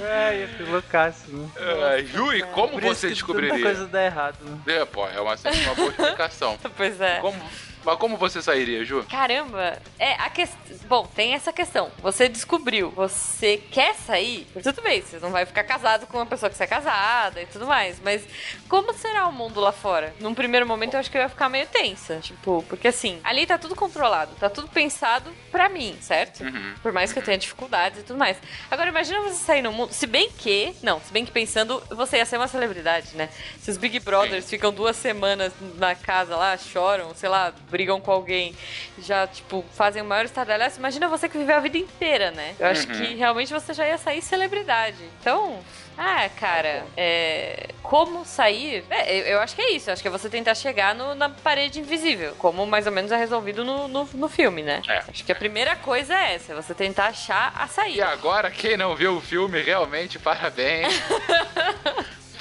Ai, 0.00 0.44
eu 0.44 0.48
fui 0.48 0.66
loucaço, 0.66 1.30
né? 1.30 1.48
É, 1.56 2.04
Ju, 2.04 2.32
e 2.32 2.42
como 2.42 2.72
Por 2.72 2.84
isso 2.84 2.94
você 2.94 3.08
que 3.08 3.14
descobriria? 3.14 3.54
Tanta 3.54 3.64
coisa 3.64 3.86
dá 3.86 4.04
errado, 4.04 4.38
né? 4.44 4.58
É, 4.66 4.84
pô, 4.84 5.06
é 5.08 5.20
uma, 5.20 5.34
uma 5.34 5.74
boa 5.74 5.88
explicação. 5.88 6.58
pois 6.76 7.00
é. 7.00 7.18
Como, 7.20 7.38
mas 7.84 7.98
como 7.98 8.16
você 8.16 8.40
sairia, 8.40 8.84
Ju? 8.84 9.04
Caramba, 9.10 9.78
é 9.98 10.12
a 10.14 10.30
questão. 10.30 10.58
Bom, 10.86 11.06
tem 11.06 11.34
essa 11.34 11.52
questão. 11.52 11.90
Você 12.02 12.28
descobriu, 12.28 12.90
você 12.90 13.56
quer 13.70 13.94
sair? 13.94 14.46
Tudo 14.62 14.82
bem, 14.82 15.00
você 15.00 15.18
não 15.18 15.30
vai 15.30 15.46
ficar 15.46 15.64
casado 15.64 16.06
com 16.06 16.18
uma 16.18 16.26
pessoa 16.26 16.50
que 16.50 16.56
você 16.56 16.64
é 16.64 16.66
casada 16.66 17.40
e 17.40 17.46
tudo 17.46 17.66
mais, 17.66 18.00
mas 18.00 18.22
como 18.68 18.92
será 18.94 19.26
o 19.26 19.32
mundo 19.32 19.60
lá 19.60 19.72
fora? 19.72 20.14
Num 20.20 20.34
primeiro 20.34 20.66
momento 20.66 20.94
eu 20.94 21.00
acho 21.00 21.10
que 21.10 21.16
eu 21.16 21.22
ia 21.22 21.28
ficar 21.28 21.48
meio 21.48 21.66
tensa, 21.66 22.18
tipo, 22.20 22.64
porque 22.68 22.88
assim, 22.88 23.20
ali 23.24 23.46
tá 23.46 23.58
tudo 23.58 23.74
controlado, 23.74 24.34
tá 24.36 24.48
tudo 24.48 24.68
pensado 24.68 25.30
pra 25.50 25.68
mim, 25.68 25.96
certo? 26.00 26.42
Uhum. 26.42 26.74
Por 26.82 26.92
mais 26.92 27.12
que 27.12 27.18
eu 27.18 27.22
tenha 27.22 27.38
dificuldades 27.38 28.00
e 28.00 28.02
tudo 28.02 28.18
mais. 28.18 28.36
Agora 28.70 28.88
imagina 28.88 29.20
você 29.22 29.44
sair 29.44 29.62
no 29.62 29.72
mundo, 29.72 29.92
se 29.92 30.06
bem 30.06 30.30
que, 30.30 30.74
não, 30.82 31.00
se 31.00 31.12
bem 31.12 31.24
que 31.24 31.32
pensando, 31.32 31.82
você 31.90 32.18
ia 32.18 32.26
ser 32.26 32.36
uma 32.36 32.48
celebridade, 32.48 33.16
né? 33.16 33.28
Se 33.58 33.70
os 33.70 33.76
Big 33.76 34.00
Brothers 34.00 34.48
ficam 34.48 34.72
duas 34.72 34.96
semanas 34.96 35.52
na 35.76 35.94
casa 35.94 36.36
lá, 36.36 36.56
choram, 36.56 37.14
sei 37.14 37.28
lá, 37.28 37.52
brigam 37.74 38.00
com 38.00 38.12
alguém, 38.12 38.54
já, 38.98 39.26
tipo, 39.26 39.64
fazem 39.74 40.00
o 40.00 40.04
maior 40.04 40.24
estardalhaço, 40.24 40.78
imagina 40.78 41.08
você 41.08 41.28
que 41.28 41.36
viveu 41.36 41.56
a 41.56 41.60
vida 41.60 41.76
inteira, 41.76 42.30
né? 42.30 42.54
Eu 42.60 42.68
acho 42.68 42.86
Uhum. 42.86 42.92
que 42.94 43.14
realmente 43.16 43.52
você 43.52 43.74
já 43.74 43.84
ia 43.84 43.98
sair 43.98 44.22
celebridade. 44.22 44.98
Então, 45.20 45.58
ah, 45.98 46.28
cara, 46.38 46.84
é, 46.96 47.70
como 47.82 48.24
sair? 48.24 48.84
É, 48.88 49.12
eu, 49.18 49.24
eu 49.34 49.40
acho 49.40 49.56
que 49.56 49.62
é 49.62 49.72
isso. 49.72 49.90
Eu 49.90 49.92
acho 49.94 50.02
que 50.02 50.06
é 50.08 50.10
você 50.10 50.28
tentar 50.30 50.54
chegar 50.54 50.94
no- 50.94 51.14
na 51.16 51.28
parede 51.28 51.80
invisível, 51.80 52.34
como 52.38 52.64
mais 52.64 52.86
ou 52.86 52.92
menos 52.92 53.10
é 53.10 53.16
resolvido 53.16 53.64
no, 53.64 53.88
no, 53.88 54.08
no 54.14 54.28
filme, 54.28 54.62
né? 54.62 54.80
É. 54.88 54.98
Acho 55.08 55.24
que 55.24 55.32
a 55.32 55.34
primeira 55.34 55.74
coisa 55.74 56.14
é 56.14 56.34
essa, 56.34 56.52
é 56.52 56.54
você 56.56 56.74
tentar 56.74 57.06
achar 57.06 57.52
a 57.56 57.64
E 57.64 57.68
saída. 57.68 58.06
agora, 58.06 58.50
quem 58.52 58.76
não 58.76 58.94
viu 58.94 59.16
o 59.16 59.20
filme, 59.20 59.60
realmente, 59.60 60.16
parabéns 60.18 60.92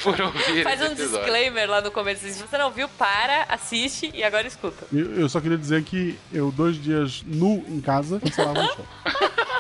por 0.03 0.19
ouvir 0.21 0.63
Faz 0.63 0.79
esse 0.81 0.89
um 0.89 0.93
episódio. 0.93 1.17
disclaimer 1.19 1.69
lá 1.69 1.81
no 1.81 1.89
começo. 1.91 2.21
Se 2.27 2.33
você 2.41 2.57
não 2.57 2.69
viu, 2.69 2.87
para, 2.89 3.45
assiste 3.49 4.11
e 4.13 4.23
agora 4.23 4.45
escuta. 4.47 4.85
Eu, 4.93 5.21
eu 5.21 5.29
só 5.29 5.39
queria 5.39 5.57
dizer 5.57 5.83
que 5.83 6.17
eu, 6.31 6.51
dois 6.51 6.75
dias 6.81 7.23
nu 7.25 7.63
em 7.67 7.79
casa, 7.81 8.19
cancelava 8.19 8.61
o 8.61 8.67
show. 8.67 8.85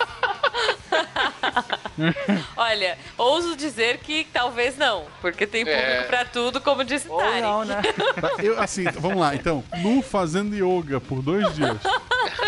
Olha, 2.57 2.97
ouso 3.17 3.55
dizer 3.55 3.97
que 3.99 4.25
talvez 4.31 4.77
não, 4.77 5.05
porque 5.21 5.45
tem 5.45 5.63
público 5.65 5.81
É. 5.83 6.03
pra 6.03 6.25
tudo, 6.25 6.59
como 6.61 6.83
disse 6.83 7.07
Ou 7.09 7.17
Tari. 7.19 7.41
não, 7.41 7.63
né? 7.65 7.81
Tá, 8.19 8.31
Eu, 8.43 8.59
assim, 8.61 8.83
vamos 8.95 9.17
lá, 9.19 9.35
então. 9.35 9.63
Nu 9.77 10.01
fazendo 10.01 10.55
yoga 10.55 10.99
por 10.99 11.21
dois 11.21 11.53
dias. 11.55 11.77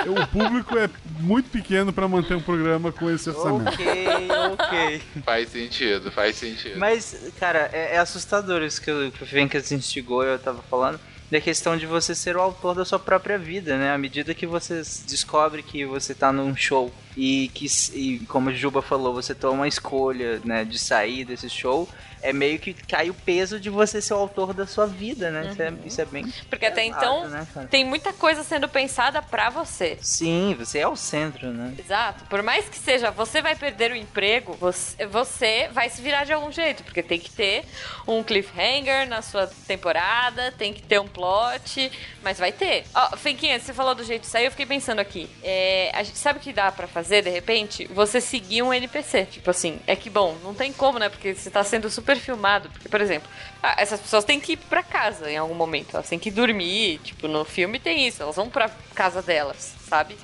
Eu- 0.06 0.14
o 0.22 0.28
público 0.28 0.78
é 0.78 0.90
muito 1.20 1.50
pequeno 1.50 1.92
pra 1.92 2.08
manter 2.08 2.36
um 2.36 2.42
programa 2.42 2.92
com 2.92 3.10
esse 3.10 3.30
orçamento. 3.30 3.74
ok, 3.74 4.28
ok. 4.54 5.02
Faz 5.24 5.50
sentido, 5.50 6.12
faz 6.12 6.36
sentido. 6.36 6.78
Mas, 6.80 7.32
cara, 7.40 7.70
é, 7.74 7.96
é 7.96 7.98
assustador 7.98 8.62
isso 8.64 8.82
que 8.82 8.92
o 8.92 9.12
que 9.12 9.24
o 9.24 9.28
Fencas 9.28 9.72
instigou, 9.72 10.24
eu 10.24 10.38
tava 10.40 10.62
falando. 10.70 11.00
da 11.32 11.42
questão 11.42 11.76
de 11.76 11.86
você 11.88 12.14
ser 12.14 12.38
o 12.38 12.42
autor 12.42 12.76
da 12.76 12.86
sua 12.86 13.00
própria 13.00 13.38
vida, 13.38 13.78
né? 13.78 13.92
À 13.92 13.98
medida 13.98 14.34
que 14.36 14.46
você 14.46 14.82
descobre 15.08 15.64
que 15.64 15.84
você 15.86 16.14
tá 16.14 16.32
num 16.32 16.56
show 16.56 16.94
e 17.16 17.50
que, 17.54 17.66
e, 17.94 18.20
como 18.28 18.54
Juba 18.54 18.82
falou, 18.82 19.14
você 19.14 19.34
toma 19.34 19.54
uma 19.54 19.68
escolha, 19.68 20.42
né, 20.44 20.66
de 20.66 20.78
sair 20.78 21.24
desse 21.26 21.50
show, 21.50 21.88
é 22.26 22.34
meio 22.34 22.58
que 22.58 22.74
cai 22.74 23.10
o 23.10 23.14
peso 23.14 23.60
de 23.60 23.70
você 23.70 24.02
ser 24.02 24.16
o 24.16 24.18
autor 24.18 24.52
da 24.52 24.66
sua 24.66 24.88
vida, 24.88 25.30
né? 25.30 25.52
Isso, 25.52 25.62
é, 25.62 25.74
isso 25.86 26.02
é 26.02 26.06
bem. 26.06 26.34
Porque 26.50 26.66
até 26.66 26.84
pesado, 26.84 27.06
então 27.06 27.28
né, 27.30 27.48
tem 27.70 27.86
muita 27.86 28.12
coisa 28.12 28.42
sendo 28.44 28.68
pensada 28.68 29.22
pra 29.22 29.52
você. 29.52 29.98
Sim, 30.02 30.56
você 30.58 30.80
é 30.80 30.88
o 30.88 30.96
centro, 30.96 31.52
né? 31.52 31.76
Exato. 31.78 32.26
Por 32.26 32.42
mais 32.42 32.68
que 32.68 32.80
seja, 32.80 33.12
você 33.12 33.44
vai 33.44 33.56
perder 33.56 33.92
o 33.92 33.96
emprego, 33.96 34.54
você, 34.60 35.06
você 35.06 35.70
vai 35.72 35.88
se 35.88 36.02
virar 36.02 36.24
de 36.24 36.34
algum 36.34 36.52
jeito, 36.52 36.84
porque 36.84 37.04
tem 37.04 37.20
que 37.20 37.30
ter 37.30 37.64
um 38.08 38.24
cliffhanger 38.24 39.08
na 39.08 39.22
sua 39.22 39.46
temporada, 39.68 40.52
tem 40.52 40.74
que 40.74 40.82
ter 40.82 41.00
um 41.00 41.08
plot, 41.08 41.92
mas 42.24 42.40
vai 42.40 42.52
ter. 42.52 42.86
Ó, 42.96 43.16
Fenquinha, 43.18 43.60
você 43.60 43.72
falou 43.72 43.94
do 43.94 44.04
jeito 44.04 44.24
de 44.24 44.28
sair, 44.28 44.46
eu 44.46 44.52
fiquei 44.52 44.66
pensando 44.66 44.98
aqui. 44.98 45.30
É, 45.44 45.92
a 45.94 46.02
gente 46.02 46.18
sabe 46.18 46.40
o 46.40 46.42
que 46.42 46.52
dá 46.52 46.72
pra 46.72 46.88
fazer, 46.88 47.05
de 47.10 47.30
repente? 47.30 47.86
Você 47.88 48.20
seguir 48.20 48.62
um 48.62 48.74
NPC. 48.74 49.26
Tipo 49.26 49.50
assim, 49.50 49.80
é 49.88 49.96
que 49.96 50.10
bom, 50.10 50.36
não 50.44 50.54
tem 50.54 50.72
como, 50.74 51.00
né? 51.00 51.10
Porque 51.10 51.34
você 51.34 51.50
tá 51.50 51.64
sendo 51.64 51.90
super 51.90 52.18
filmado. 52.18 52.70
Porque, 52.70 52.90
por 52.90 53.02
exemplo, 53.02 53.30
ah, 53.62 53.76
essas 53.78 54.00
pessoas 54.00 54.24
têm 54.24 54.40
que 54.40 54.54
ir 54.54 54.58
pra 54.58 54.84
casa 54.84 55.30
em 55.30 55.38
algum 55.38 55.56
momento. 55.56 55.96
Elas 55.96 56.10
têm 56.10 56.20
que 56.20 56.32
dormir. 56.32 57.00
Tipo, 57.04 57.28
no 57.28 57.46
filme 57.46 57.80
tem 57.80 58.08
isso. 58.08 58.22
Elas 58.22 58.36
vão 58.36 58.50
pra 58.50 58.70
casa 58.94 59.22
delas, 59.22 59.74
sabe? 59.88 60.16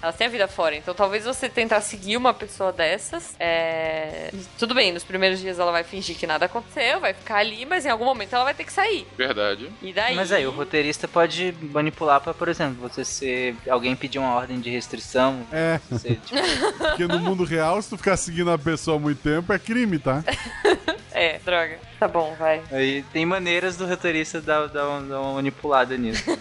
Elas 0.00 0.14
têm 0.16 0.28
a 0.28 0.30
vida 0.30 0.46
fora. 0.48 0.76
Então 0.76 0.94
talvez 0.94 1.24
você 1.24 1.48
tentar 1.48 1.80
seguir 1.80 2.16
uma 2.16 2.32
pessoa 2.32 2.72
dessas. 2.72 3.34
é, 3.40 4.30
Tudo 4.58 4.74
bem, 4.74 4.92
nos 4.92 5.02
primeiros 5.04 5.40
dias 5.40 5.58
ela 5.58 5.72
vai 5.72 5.82
fingir 5.84 6.16
que 6.16 6.26
nada 6.26 6.46
aconteceu, 6.46 7.00
vai 7.00 7.12
ficar 7.12 7.36
ali, 7.38 7.66
mas 7.66 7.84
em 7.84 7.90
algum 7.90 8.04
momento 8.04 8.32
ela 8.34 8.44
vai 8.44 8.54
ter 8.54 8.64
que 8.64 8.72
sair. 8.72 9.06
Verdade. 9.16 9.70
E 9.82 9.92
daí. 9.92 10.14
Mas 10.14 10.30
aí, 10.32 10.46
o 10.46 10.50
roteirista 10.50 11.08
pode 11.08 11.54
manipular 11.72 12.20
pra, 12.20 12.32
por 12.32 12.48
exemplo, 12.48 12.76
você 12.80 13.04
ser. 13.04 13.56
Alguém 13.68 13.96
pedir 13.96 14.18
uma 14.18 14.34
ordem 14.34 14.60
de 14.60 14.70
restrição. 14.70 15.46
É, 15.52 15.80
Você, 15.90 16.14
tipo, 16.14 16.40
porque 16.78 17.06
no 17.06 17.18
mundo 17.18 17.44
real, 17.44 17.80
se 17.82 17.90
tu 17.90 17.96
ficar 17.96 18.16
seguindo 18.16 18.50
a 18.50 18.58
pessoa 18.58 18.96
há 18.96 19.00
muito 19.00 19.20
tempo, 19.22 19.52
é 19.52 19.58
crime, 19.58 19.98
tá? 19.98 20.22
É, 21.18 21.40
droga. 21.44 21.78
Tá 21.98 22.06
bom, 22.06 22.34
vai. 22.38 22.62
aí 22.70 23.02
tem 23.12 23.26
maneiras 23.26 23.76
do 23.76 23.86
roteirista 23.86 24.40
dar, 24.40 24.68
dar, 24.68 25.00
dar 25.00 25.20
uma 25.20 25.34
manipulada 25.34 25.96
nisso. 25.96 26.24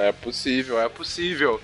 É 0.00 0.12
possível, 0.12 0.80
é 0.80 0.88
possível. 0.88 1.60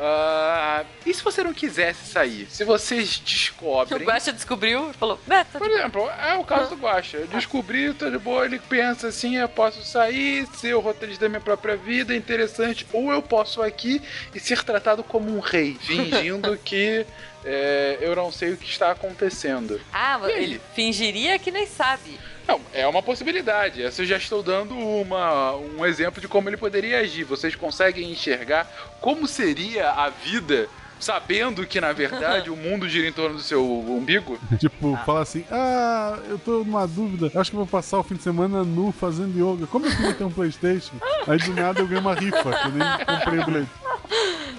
Ah, 0.00 0.84
e 1.04 1.12
se 1.12 1.22
você 1.22 1.42
não 1.42 1.52
quisesse 1.52 2.06
sair? 2.06 2.46
Se 2.48 2.64
vocês 2.64 3.16
O 3.16 3.24
descobrem. 3.24 4.06
Guacha 4.06 4.32
descobriu 4.32 4.90
e 4.90 4.94
falou: 4.94 5.18
né, 5.26 5.44
tá 5.44 5.58
Por 5.58 5.68
exemplo, 5.68 6.08
é 6.08 6.36
o 6.36 6.44
caso 6.44 6.70
do 6.70 6.76
Guacha. 6.76 7.16
Eu 7.16 7.26
descobri, 7.26 7.92
tô 7.92 8.08
de 8.08 8.18
boa, 8.18 8.44
ele 8.44 8.60
pensa 8.60 9.08
assim, 9.08 9.36
eu 9.36 9.48
posso 9.48 9.82
sair, 9.84 10.46
ser 10.54 10.74
o 10.74 10.80
roteirista 10.80 11.24
da 11.24 11.28
minha 11.28 11.40
própria 11.40 11.76
vida, 11.76 12.14
interessante, 12.14 12.86
ou 12.92 13.12
eu 13.12 13.20
posso 13.20 13.60
aqui 13.60 14.00
e 14.34 14.38
ser 14.38 14.62
tratado 14.62 15.02
como 15.02 15.34
um 15.36 15.40
rei, 15.40 15.76
fingindo 15.82 16.56
que 16.58 17.04
é, 17.44 17.98
eu 18.00 18.14
não 18.14 18.30
sei 18.30 18.52
o 18.52 18.56
que 18.56 18.70
está 18.70 18.92
acontecendo. 18.92 19.80
Ah, 19.92 20.20
ele 20.28 20.60
fingiria 20.74 21.38
que 21.38 21.50
nem 21.50 21.66
sabe. 21.66 22.18
Não, 22.48 22.62
é 22.72 22.86
uma 22.86 23.02
possibilidade. 23.02 23.82
Essa 23.82 24.00
eu 24.00 24.06
já 24.06 24.16
estou 24.16 24.42
dando 24.42 24.74
uma, 24.74 25.54
um 25.54 25.84
exemplo 25.84 26.18
de 26.18 26.26
como 26.26 26.48
ele 26.48 26.56
poderia 26.56 27.00
agir. 27.00 27.24
Vocês 27.24 27.54
conseguem 27.54 28.10
enxergar 28.10 28.66
como 29.02 29.28
seria 29.28 29.90
a 29.90 30.08
vida 30.08 30.66
sabendo 30.98 31.66
que, 31.66 31.78
na 31.78 31.92
verdade, 31.92 32.48
o 32.50 32.56
mundo 32.56 32.88
gira 32.88 33.06
em 33.06 33.12
torno 33.12 33.36
do 33.36 33.42
seu 33.42 33.62
umbigo? 33.62 34.38
Tipo, 34.58 34.98
fala 35.04 35.20
assim: 35.20 35.44
Ah, 35.50 36.18
eu 36.26 36.38
tô 36.38 36.64
numa 36.64 36.86
dúvida. 36.86 37.30
Acho 37.38 37.50
que 37.50 37.56
vou 37.56 37.66
passar 37.66 37.98
o 37.98 38.02
fim 38.02 38.14
de 38.14 38.22
semana 38.22 38.64
nu 38.64 38.92
fazendo 38.92 39.36
yoga. 39.36 39.66
Como 39.66 39.86
eu 39.86 39.94
queria 39.94 40.14
ter 40.14 40.24
um 40.24 40.30
PlayStation? 40.30 40.96
Aí 41.26 41.38
do 41.38 41.52
nada 41.52 41.80
eu 41.80 41.86
ganhei 41.86 42.00
uma 42.00 42.14
rifa, 42.14 42.42
que 42.42 42.68
eu 42.68 42.72
nem 42.72 43.06
comprei 43.06 43.40
o 43.40 43.44
bilhete. 43.44 43.70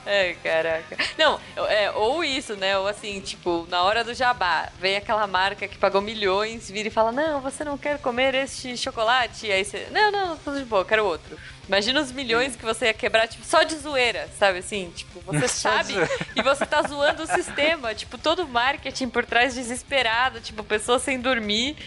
É, 0.09 0.33
caraca. 0.41 0.97
Não, 1.19 1.39
é, 1.67 1.91
ou 1.91 2.23
isso, 2.23 2.55
né? 2.55 2.75
Ou 2.79 2.87
assim, 2.87 3.21
tipo, 3.21 3.67
na 3.69 3.83
hora 3.83 4.03
do 4.03 4.11
jabá, 4.11 4.67
vem 4.79 4.97
aquela 4.97 5.27
marca 5.27 5.67
que 5.67 5.77
pagou 5.77 6.01
milhões, 6.01 6.67
vira 6.67 6.87
e 6.87 6.91
fala: 6.91 7.11
Não, 7.11 7.39
você 7.41 7.63
não 7.63 7.77
quer 7.77 7.99
comer 7.99 8.33
este 8.33 8.75
chocolate? 8.75 9.45
E 9.45 9.51
aí 9.51 9.63
você, 9.63 9.87
não, 9.91 10.11
não, 10.11 10.35
tudo 10.37 10.57
de 10.57 10.65
boa, 10.65 10.83
quero 10.83 11.05
outro. 11.05 11.37
Imagina 11.69 12.01
os 12.01 12.11
milhões 12.11 12.55
que 12.55 12.65
você 12.65 12.85
ia 12.85 12.93
quebrar, 12.95 13.27
tipo, 13.27 13.45
só 13.45 13.61
de 13.61 13.75
zoeira, 13.75 14.27
sabe 14.39 14.57
assim? 14.57 14.91
Tipo, 14.95 15.19
você 15.21 15.47
sabe 15.47 15.93
e 16.35 16.41
você 16.41 16.65
tá 16.65 16.81
zoando 16.81 17.21
o 17.21 17.27
sistema. 17.27 17.93
Tipo, 17.93 18.17
todo 18.17 18.41
o 18.41 18.47
marketing 18.47 19.07
por 19.07 19.23
trás 19.23 19.53
desesperado, 19.53 20.41
tipo, 20.41 20.63
pessoa 20.63 20.97
sem 20.97 21.19
dormir 21.21 21.77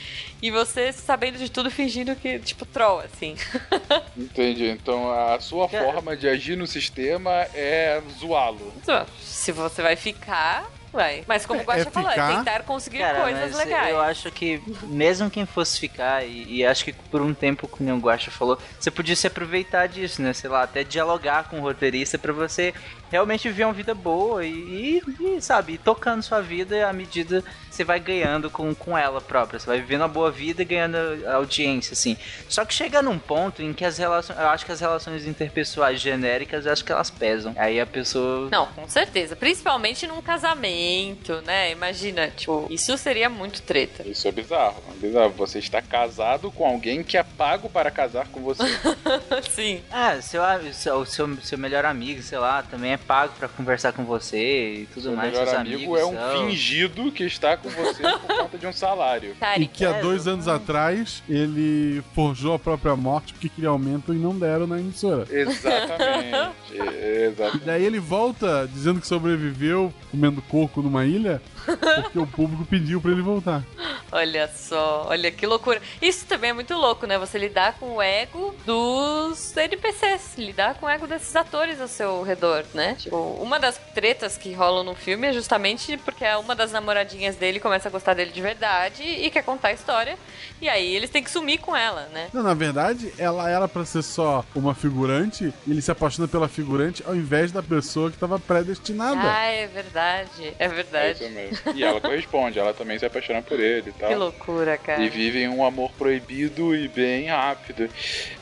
e 0.41 0.53
você 0.53 0.93
sabendo 0.93 1.37
de 1.37 1.51
tudo 1.51 1.69
fingindo 1.69 2.15
que, 2.15 2.39
tipo, 2.39 2.65
troll, 2.65 3.01
assim. 3.01 3.35
Entendi. 4.17 4.69
Então 4.69 5.13
a 5.13 5.41
sua 5.41 5.69
Cara. 5.69 5.85
forma 5.85 6.17
de 6.17 6.29
agir 6.29 6.55
no 6.57 6.67
sistema 6.69 7.33
é 7.53 8.01
zoá-lo. 8.21 8.73
Se 9.21 9.51
você 9.51 9.83
vai 9.83 9.97
ficar, 9.97 10.71
vai. 10.93 11.25
Mas 11.27 11.47
como 11.47 11.61
o 11.61 11.63
É, 11.63 11.65
Guaxa 11.67 11.89
é 11.89 11.91
falou, 11.91 12.11
é 12.11 12.13
ficar- 12.15 12.37
tentar 12.39 12.63
conseguir 12.65 12.99
Cara, 12.99 13.23
coisas 13.23 13.41
mas 13.53 13.57
legais. 13.57 13.91
eu 13.91 14.01
acho 14.01 14.31
que 14.31 14.63
mesmo 14.83 15.31
quem 15.31 15.47
fosse 15.47 15.81
ficar, 15.81 16.25
e, 16.27 16.57
e 16.57 16.67
acho 16.67 16.85
que 16.85 16.93
por 16.93 17.21
um 17.23 17.33
tempo, 17.35 17.67
como 17.67 17.93
o 17.95 17.99
Guacha 17.99 18.31
falou, 18.31 18.59
você 18.79 18.91
podia 18.91 19.17
se 19.17 19.27
aproveitar 19.27 19.87
disso, 19.89 20.21
né? 20.23 20.33
Sei 20.33 20.49
lá, 20.51 20.63
até 20.63 20.85
dialogar 20.85 21.45
com 21.49 21.59
o 21.59 21.63
roteirista 21.63 22.19
pra 22.19 22.33
você 22.33 22.75
realmente 23.13 23.47
viver 23.47 23.65
uma 23.65 23.75
vida 23.75 23.95
boa 23.95 24.43
e, 24.43 24.51
e, 24.51 25.37
e, 25.37 25.41
sabe, 25.43 25.77
tocando 25.77 26.23
sua 26.23 26.41
vida 26.41 26.89
à 26.89 26.93
medida 26.95 27.43
que 27.43 27.77
você 27.77 27.85
vai 27.85 28.01
ganhando 28.01 28.51
com, 28.51 28.75
com 28.75 28.97
ela 28.97 29.21
própria. 29.21 29.61
Você 29.61 29.67
vai 29.67 29.81
vivendo 29.81 30.01
uma 30.01 30.09
boa 30.09 30.31
vida 30.31 30.63
e 30.63 30.65
ganhando 30.65 30.97
audiência, 31.29 31.93
assim. 31.93 32.17
Só 32.49 32.65
que 32.65 32.73
chega 32.73 33.03
num 33.03 33.19
ponto 33.19 33.63
em 33.63 33.75
que 33.75 33.85
as 33.85 33.99
relações. 33.99 34.39
Eu 34.39 34.49
acho 34.49 34.65
que 34.65 34.73
as 34.73 34.81
relações 34.81 35.27
interpessoais 35.27 36.01
genéricas, 36.01 36.65
eu 36.65 36.73
acho 36.73 36.83
que 36.85 36.91
elas 36.91 37.11
pesam. 37.11 37.55
Aí 37.57 37.79
a 37.79 37.87
pessoa. 37.87 38.49
Não, 38.51 38.67
com 38.67 38.89
certeza. 38.89 39.37
Principalmente 39.37 40.07
num 40.07 40.23
casamento, 40.23 41.43
né? 41.43 41.71
Imagina, 41.71 42.29
tipo, 42.29 42.67
isso 42.71 42.97
seria 42.97 43.29
muito 43.29 43.61
treta. 43.61 44.09
Isso 44.09 44.27
é 44.27 44.33
bizarro. 44.33 44.83
é 44.91 44.97
bizarro. 44.97 45.31
Você 45.33 45.59
está 45.59 45.83
casado 45.83 46.51
com 46.51 46.67
alguém 46.67 47.03
que 47.03 47.19
é 47.19 47.23
pago 47.23 47.69
para 47.69 47.91
casar 47.91 48.27
com 48.29 48.41
você. 48.41 48.65
Sim. 49.51 49.83
Ah, 49.91 50.19
seu, 50.23 50.43
seu, 50.73 50.97
o 50.97 51.07
seu, 51.07 51.37
seu 51.43 51.59
melhor 51.59 51.85
amigo, 51.85 52.23
sei 52.23 52.39
lá, 52.39 52.63
também 52.63 52.93
é 52.93 53.02
pago 53.07 53.33
pra 53.39 53.49
conversar 53.49 53.93
com 53.93 54.05
você 54.05 54.75
e 54.83 54.87
tudo 54.87 55.03
Seu 55.05 55.17
mais. 55.17 55.31
melhor 55.33 55.47
seus 55.47 55.59
amigo 55.59 55.97
é 55.97 56.05
um 56.07 56.15
são. 56.15 56.47
fingido 56.49 57.11
que 57.13 57.25
está 57.25 57.57
com 57.57 57.69
você 57.69 58.03
por 58.03 58.37
conta 58.37 58.59
de 58.59 58.67
um 58.67 58.73
salário. 58.73 59.35
E 59.59 59.67
que 59.67 59.85
há 59.85 60.01
dois 60.01 60.27
anos 60.27 60.49
atrás 60.49 61.23
ele 61.29 62.03
forjou 62.15 62.55
a 62.55 62.59
própria 62.59 62.97
morte 62.97 63.33
porque 63.35 63.49
queria 63.49 63.69
aumento 63.71 64.15
e 64.15 64.17
não 64.19 64.37
deram 64.39 64.67
na 64.67 64.79
emissora. 64.79 65.27
Exatamente. 65.31 66.53
E 66.73 67.25
Exatamente. 67.27 67.65
daí 67.67 67.85
ele 67.85 68.01
volta 68.01 68.67
dizendo 68.73 68.99
que 69.01 69.07
sobreviveu 69.07 69.93
comendo 70.11 70.41
coco 70.43 70.81
numa 70.81 71.05
ilha 71.05 71.41
porque 72.03 72.19
o 72.19 72.27
público 72.27 72.65
pediu 72.65 73.01
pra 73.01 73.11
ele 73.11 73.23
voltar. 73.23 73.63
Olha 74.11 74.49
só, 74.49 75.07
olha 75.09 75.31
que 75.31 75.47
loucura. 75.47 75.81
Isso 76.01 76.27
também 76.27 76.51
é 76.51 76.53
muito 76.53 76.75
louco, 76.75 77.07
né? 77.07 77.19
Você 77.19 77.39
lidar 77.39 77.75
com 77.79 77.97
o 77.97 78.03
ego 78.03 78.55
dos 78.67 79.57
NPCs, 79.57 80.35
lidar 80.37 80.75
com 80.75 80.87
o 80.87 80.89
ego 80.89 81.07
desses 81.07 81.35
atores 81.35 81.81
ao 81.81 81.89
seu 81.89 82.23
redor, 82.23 82.65
né? 82.75 82.95
Tipo, 82.99 83.17
uma 83.41 83.59
das 83.59 83.79
tretas 83.95 84.37
que 84.37 84.53
rolam 84.53 84.85
no 84.85 84.95
filme 84.95 85.29
é 85.29 85.33
justamente 85.33 85.97
porque 85.99 86.25
uma 86.35 86.55
das 86.55 86.73
namoradinhas 86.73 87.37
dele 87.37 87.59
começa 87.61 87.89
a 87.89 87.91
gostar 87.91 88.15
dele 88.15 88.31
de 88.33 88.41
verdade 88.43 89.03
e 89.03 89.31
quer 89.31 89.43
contar 89.43 89.69
a 89.69 89.73
história. 89.73 90.19
E 90.61 90.69
aí 90.69 90.95
eles 90.95 91.11
têm 91.11 91.23
que 91.25 91.31
sumir 91.31 91.59
com 91.59 91.75
ela, 91.75 92.09
né? 92.13 92.29
Não, 92.33 92.43
na 92.43 92.55
verdade, 92.55 93.13
ela 93.19 93.49
era 93.49 93.67
pra 93.67 93.85
ser 93.85 94.03
só 94.03 94.45
uma 94.55 94.75
figurante 94.75 95.53
e 95.67 95.71
ele 95.71 95.83
se 95.83 95.91
apaixona 95.91 96.29
pela 96.29 96.49
figurante 96.49 97.03
ao 97.07 97.15
invés 97.17 97.51
da 97.51 97.63
pessoa 97.63 98.11
que 98.11 98.19
tava 98.19 98.39
predestinada. 98.39 99.21
Ah, 99.23 99.47
é 99.47 99.67
verdade. 99.67 100.55
É 100.59 100.65
É 100.65 100.69
verdade. 100.69 101.29
mesmo. 101.31 101.52
E 101.75 101.83
ela 101.83 102.01
corresponde, 102.01 102.59
ela 102.59 102.73
também 102.75 102.99
se 102.99 103.07
apaixona 103.07 103.43
por 103.43 103.59
ele 103.61 103.91
e 103.91 103.93
tal. 103.93 104.09
que 104.09 104.15
loucura, 104.15 104.77
cara. 104.77 105.03
E 105.03 105.09
vivem 105.09 105.49
um 105.49 105.65
amor 105.65 105.91
proibido 105.93 106.75
e 106.75 106.89
bem 106.89 107.27
rápido. 107.27 107.89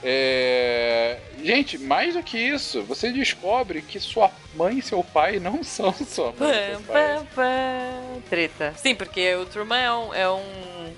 É, 0.02 1.18
Gente, 1.42 1.78
mais 1.78 2.14
do 2.14 2.22
que 2.22 2.38
isso, 2.38 2.82
você 2.82 3.10
descobre 3.10 3.80
que 3.80 3.98
sua 3.98 4.30
mãe 4.54 4.78
e 4.78 4.82
seu 4.82 5.02
pai 5.02 5.38
não 5.38 5.62
são 5.64 5.92
sua 5.92 6.34
mãe 6.38 6.76
pai. 6.86 7.16
pam, 7.16 7.26
pam. 7.34 8.20
Treta. 8.28 8.74
Sim, 8.76 8.94
porque 8.94 9.34
o 9.36 9.46
Truman 9.46 9.78
é 9.78 9.92
um. 9.92 10.14
É 10.14 10.30
um 10.30 10.92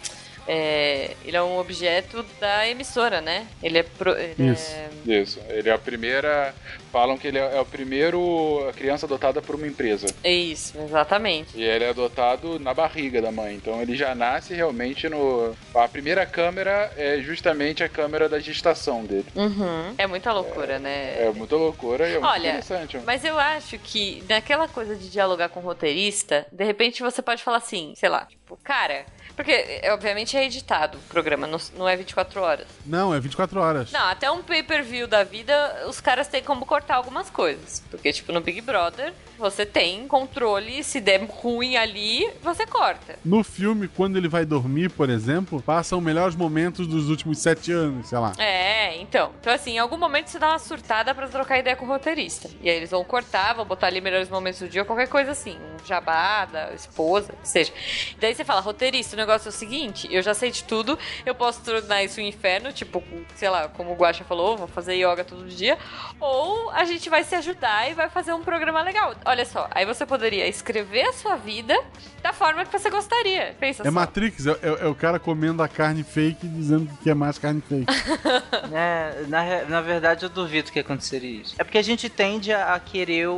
é, 0.46 1.14
ele 1.24 1.36
é 1.36 1.42
um 1.42 1.58
objeto 1.58 2.24
da 2.40 2.68
emissora, 2.68 3.20
né? 3.20 3.46
Ele 3.62 3.78
é. 3.78 3.82
Pro, 3.82 4.12
ele 4.18 4.50
Isso. 4.52 4.72
é- 4.72 4.90
Isso, 5.20 5.40
ele 5.48 5.68
é 5.68 5.72
a 5.72 5.78
primeira. 5.78 6.54
Falam 6.90 7.16
que 7.16 7.26
ele 7.26 7.38
é, 7.38 7.56
é 7.56 7.60
o 7.60 7.64
primeiro 7.64 8.70
criança 8.76 9.06
adotada 9.06 9.40
por 9.40 9.54
uma 9.54 9.66
empresa. 9.66 10.06
é 10.22 10.32
isso, 10.32 10.74
exatamente. 10.78 11.56
E 11.56 11.62
ele 11.62 11.84
é 11.84 11.88
adotado 11.88 12.58
na 12.58 12.74
barriga 12.74 13.22
da 13.22 13.32
mãe. 13.32 13.54
Então 13.54 13.80
ele 13.80 13.96
já 13.96 14.14
nasce 14.14 14.52
realmente 14.54 15.08
no. 15.08 15.54
A 15.74 15.88
primeira 15.88 16.26
câmera 16.26 16.92
é 16.96 17.20
justamente 17.20 17.82
a 17.82 17.88
câmera 17.88 18.28
da 18.28 18.38
gestação 18.38 19.04
dele. 19.04 19.26
Uhum. 19.34 19.94
É 19.96 20.06
muita 20.06 20.32
loucura, 20.32 20.78
né? 20.78 21.14
É 21.22 21.30
muita 21.34 21.56
loucura 21.56 22.06
e 22.06 22.10
é 22.10 22.18
muito 22.18 22.26
Olha, 22.26 22.48
interessante. 22.50 22.98
Mas 23.06 23.24
eu 23.24 23.38
acho 23.38 23.78
que 23.78 24.22
naquela 24.28 24.68
coisa 24.68 24.94
de 24.94 25.08
dialogar 25.10 25.48
com 25.48 25.60
o 25.60 25.62
roteirista, 25.62 26.46
de 26.52 26.64
repente 26.64 27.02
você 27.02 27.22
pode 27.22 27.42
falar 27.42 27.58
assim, 27.58 27.94
sei 27.96 28.08
lá, 28.08 28.26
tipo, 28.26 28.58
cara. 28.62 29.06
Por 29.42 29.52
Porque, 29.52 29.80
é, 29.82 29.92
obviamente, 29.92 30.36
é 30.36 30.44
editado 30.44 30.98
o 30.98 31.00
programa, 31.08 31.48
não, 31.48 31.58
não 31.76 31.88
é 31.88 31.96
24 31.96 32.40
horas. 32.40 32.66
Não, 32.86 33.12
é 33.12 33.18
24 33.18 33.60
horas. 33.60 33.90
Não, 33.90 34.06
até 34.06 34.30
um 34.30 34.40
pay-per-view 34.40 35.08
da 35.08 35.24
vida, 35.24 35.84
os 35.88 36.00
caras 36.00 36.28
têm 36.28 36.44
como 36.44 36.64
cortar 36.64 36.94
algumas 36.94 37.28
coisas. 37.28 37.82
Porque, 37.90 38.12
tipo, 38.12 38.32
no 38.32 38.40
Big 38.40 38.60
Brother, 38.60 39.12
você 39.42 39.66
tem 39.66 40.06
controle, 40.06 40.84
se 40.84 41.00
der 41.00 41.24
ruim 41.24 41.76
ali, 41.76 42.30
você 42.40 42.64
corta. 42.64 43.18
No 43.24 43.42
filme, 43.42 43.88
quando 43.88 44.16
ele 44.16 44.28
vai 44.28 44.44
dormir, 44.44 44.88
por 44.90 45.10
exemplo, 45.10 45.60
passam 45.60 46.00
melhores 46.00 46.36
momentos 46.36 46.86
dos 46.86 47.08
últimos 47.08 47.38
sete 47.38 47.72
anos, 47.72 48.08
sei 48.08 48.18
lá. 48.18 48.32
É, 48.38 48.96
então. 48.98 49.32
Então, 49.40 49.52
assim, 49.52 49.72
em 49.72 49.78
algum 49.78 49.96
momento 49.96 50.28
você 50.28 50.38
dá 50.38 50.50
uma 50.50 50.58
surtada 50.60 51.12
pra 51.12 51.26
trocar 51.26 51.58
ideia 51.58 51.74
com 51.74 51.84
o 51.84 51.88
roteirista. 51.88 52.48
E 52.62 52.70
aí 52.70 52.76
eles 52.76 52.92
vão 52.92 53.02
cortar, 53.02 53.54
vão 53.54 53.64
botar 53.64 53.88
ali 53.88 54.00
melhores 54.00 54.28
momentos 54.28 54.60
do 54.60 54.68
dia, 54.68 54.84
qualquer 54.84 55.08
coisa 55.08 55.32
assim. 55.32 55.56
Um 55.56 55.84
jabá 55.84 56.44
da 56.44 56.72
esposa, 56.72 57.34
seja. 57.42 57.72
Daí 58.20 58.36
você 58.36 58.44
fala, 58.44 58.60
roteirista, 58.60 59.16
o 59.16 59.18
negócio 59.18 59.31
é 59.32 59.48
o 59.48 59.52
seguinte, 59.52 60.08
eu 60.10 60.22
já 60.22 60.34
sei 60.34 60.50
de 60.50 60.64
tudo, 60.64 60.98
eu 61.26 61.34
posso 61.34 61.62
tornar 61.62 62.02
isso 62.02 62.20
um 62.20 62.24
inferno, 62.24 62.72
tipo, 62.72 63.02
sei 63.36 63.48
lá, 63.48 63.68
como 63.68 63.92
o 63.92 63.94
Guaxa 63.94 64.24
falou, 64.24 64.56
vou 64.56 64.66
fazer 64.68 64.94
yoga 64.94 65.24
todo 65.24 65.44
dia. 65.46 65.78
Ou 66.20 66.70
a 66.70 66.84
gente 66.84 67.08
vai 67.10 67.24
se 67.24 67.34
ajudar 67.34 67.90
e 67.90 67.94
vai 67.94 68.08
fazer 68.08 68.32
um 68.32 68.42
programa 68.42 68.82
legal. 68.82 69.14
Olha 69.24 69.44
só, 69.44 69.68
aí 69.70 69.84
você 69.86 70.04
poderia 70.06 70.46
escrever 70.48 71.02
a 71.08 71.12
sua 71.12 71.36
vida 71.36 71.78
da 72.22 72.32
forma 72.32 72.64
que 72.64 72.72
você 72.78 72.88
gostaria. 72.90 73.54
Pensa 73.58 73.82
É 73.82 73.86
só. 73.86 73.90
Matrix, 73.92 74.46
é, 74.46 74.50
é- 74.62 74.84
é 74.84 74.86
o 74.86 74.94
cara 74.94 75.18
comendo 75.18 75.62
a 75.62 75.68
carne 75.68 76.02
fake 76.04 76.46
e 76.46 76.48
dizendo 76.48 76.88
que 77.02 77.10
é 77.10 77.14
mais 77.14 77.38
carne 77.38 77.60
fake. 77.60 77.86
É, 78.74 79.24
na, 79.28 79.64
na 79.64 79.80
verdade, 79.80 80.24
eu 80.24 80.28
duvido 80.28 80.70
que 80.70 80.78
aconteceria 80.78 81.42
isso. 81.42 81.54
É 81.58 81.64
porque 81.64 81.78
a 81.78 81.82
gente 81.82 82.08
tende 82.08 82.52
a, 82.52 82.74
a 82.74 82.80
querer 82.80 83.28
o, 83.28 83.34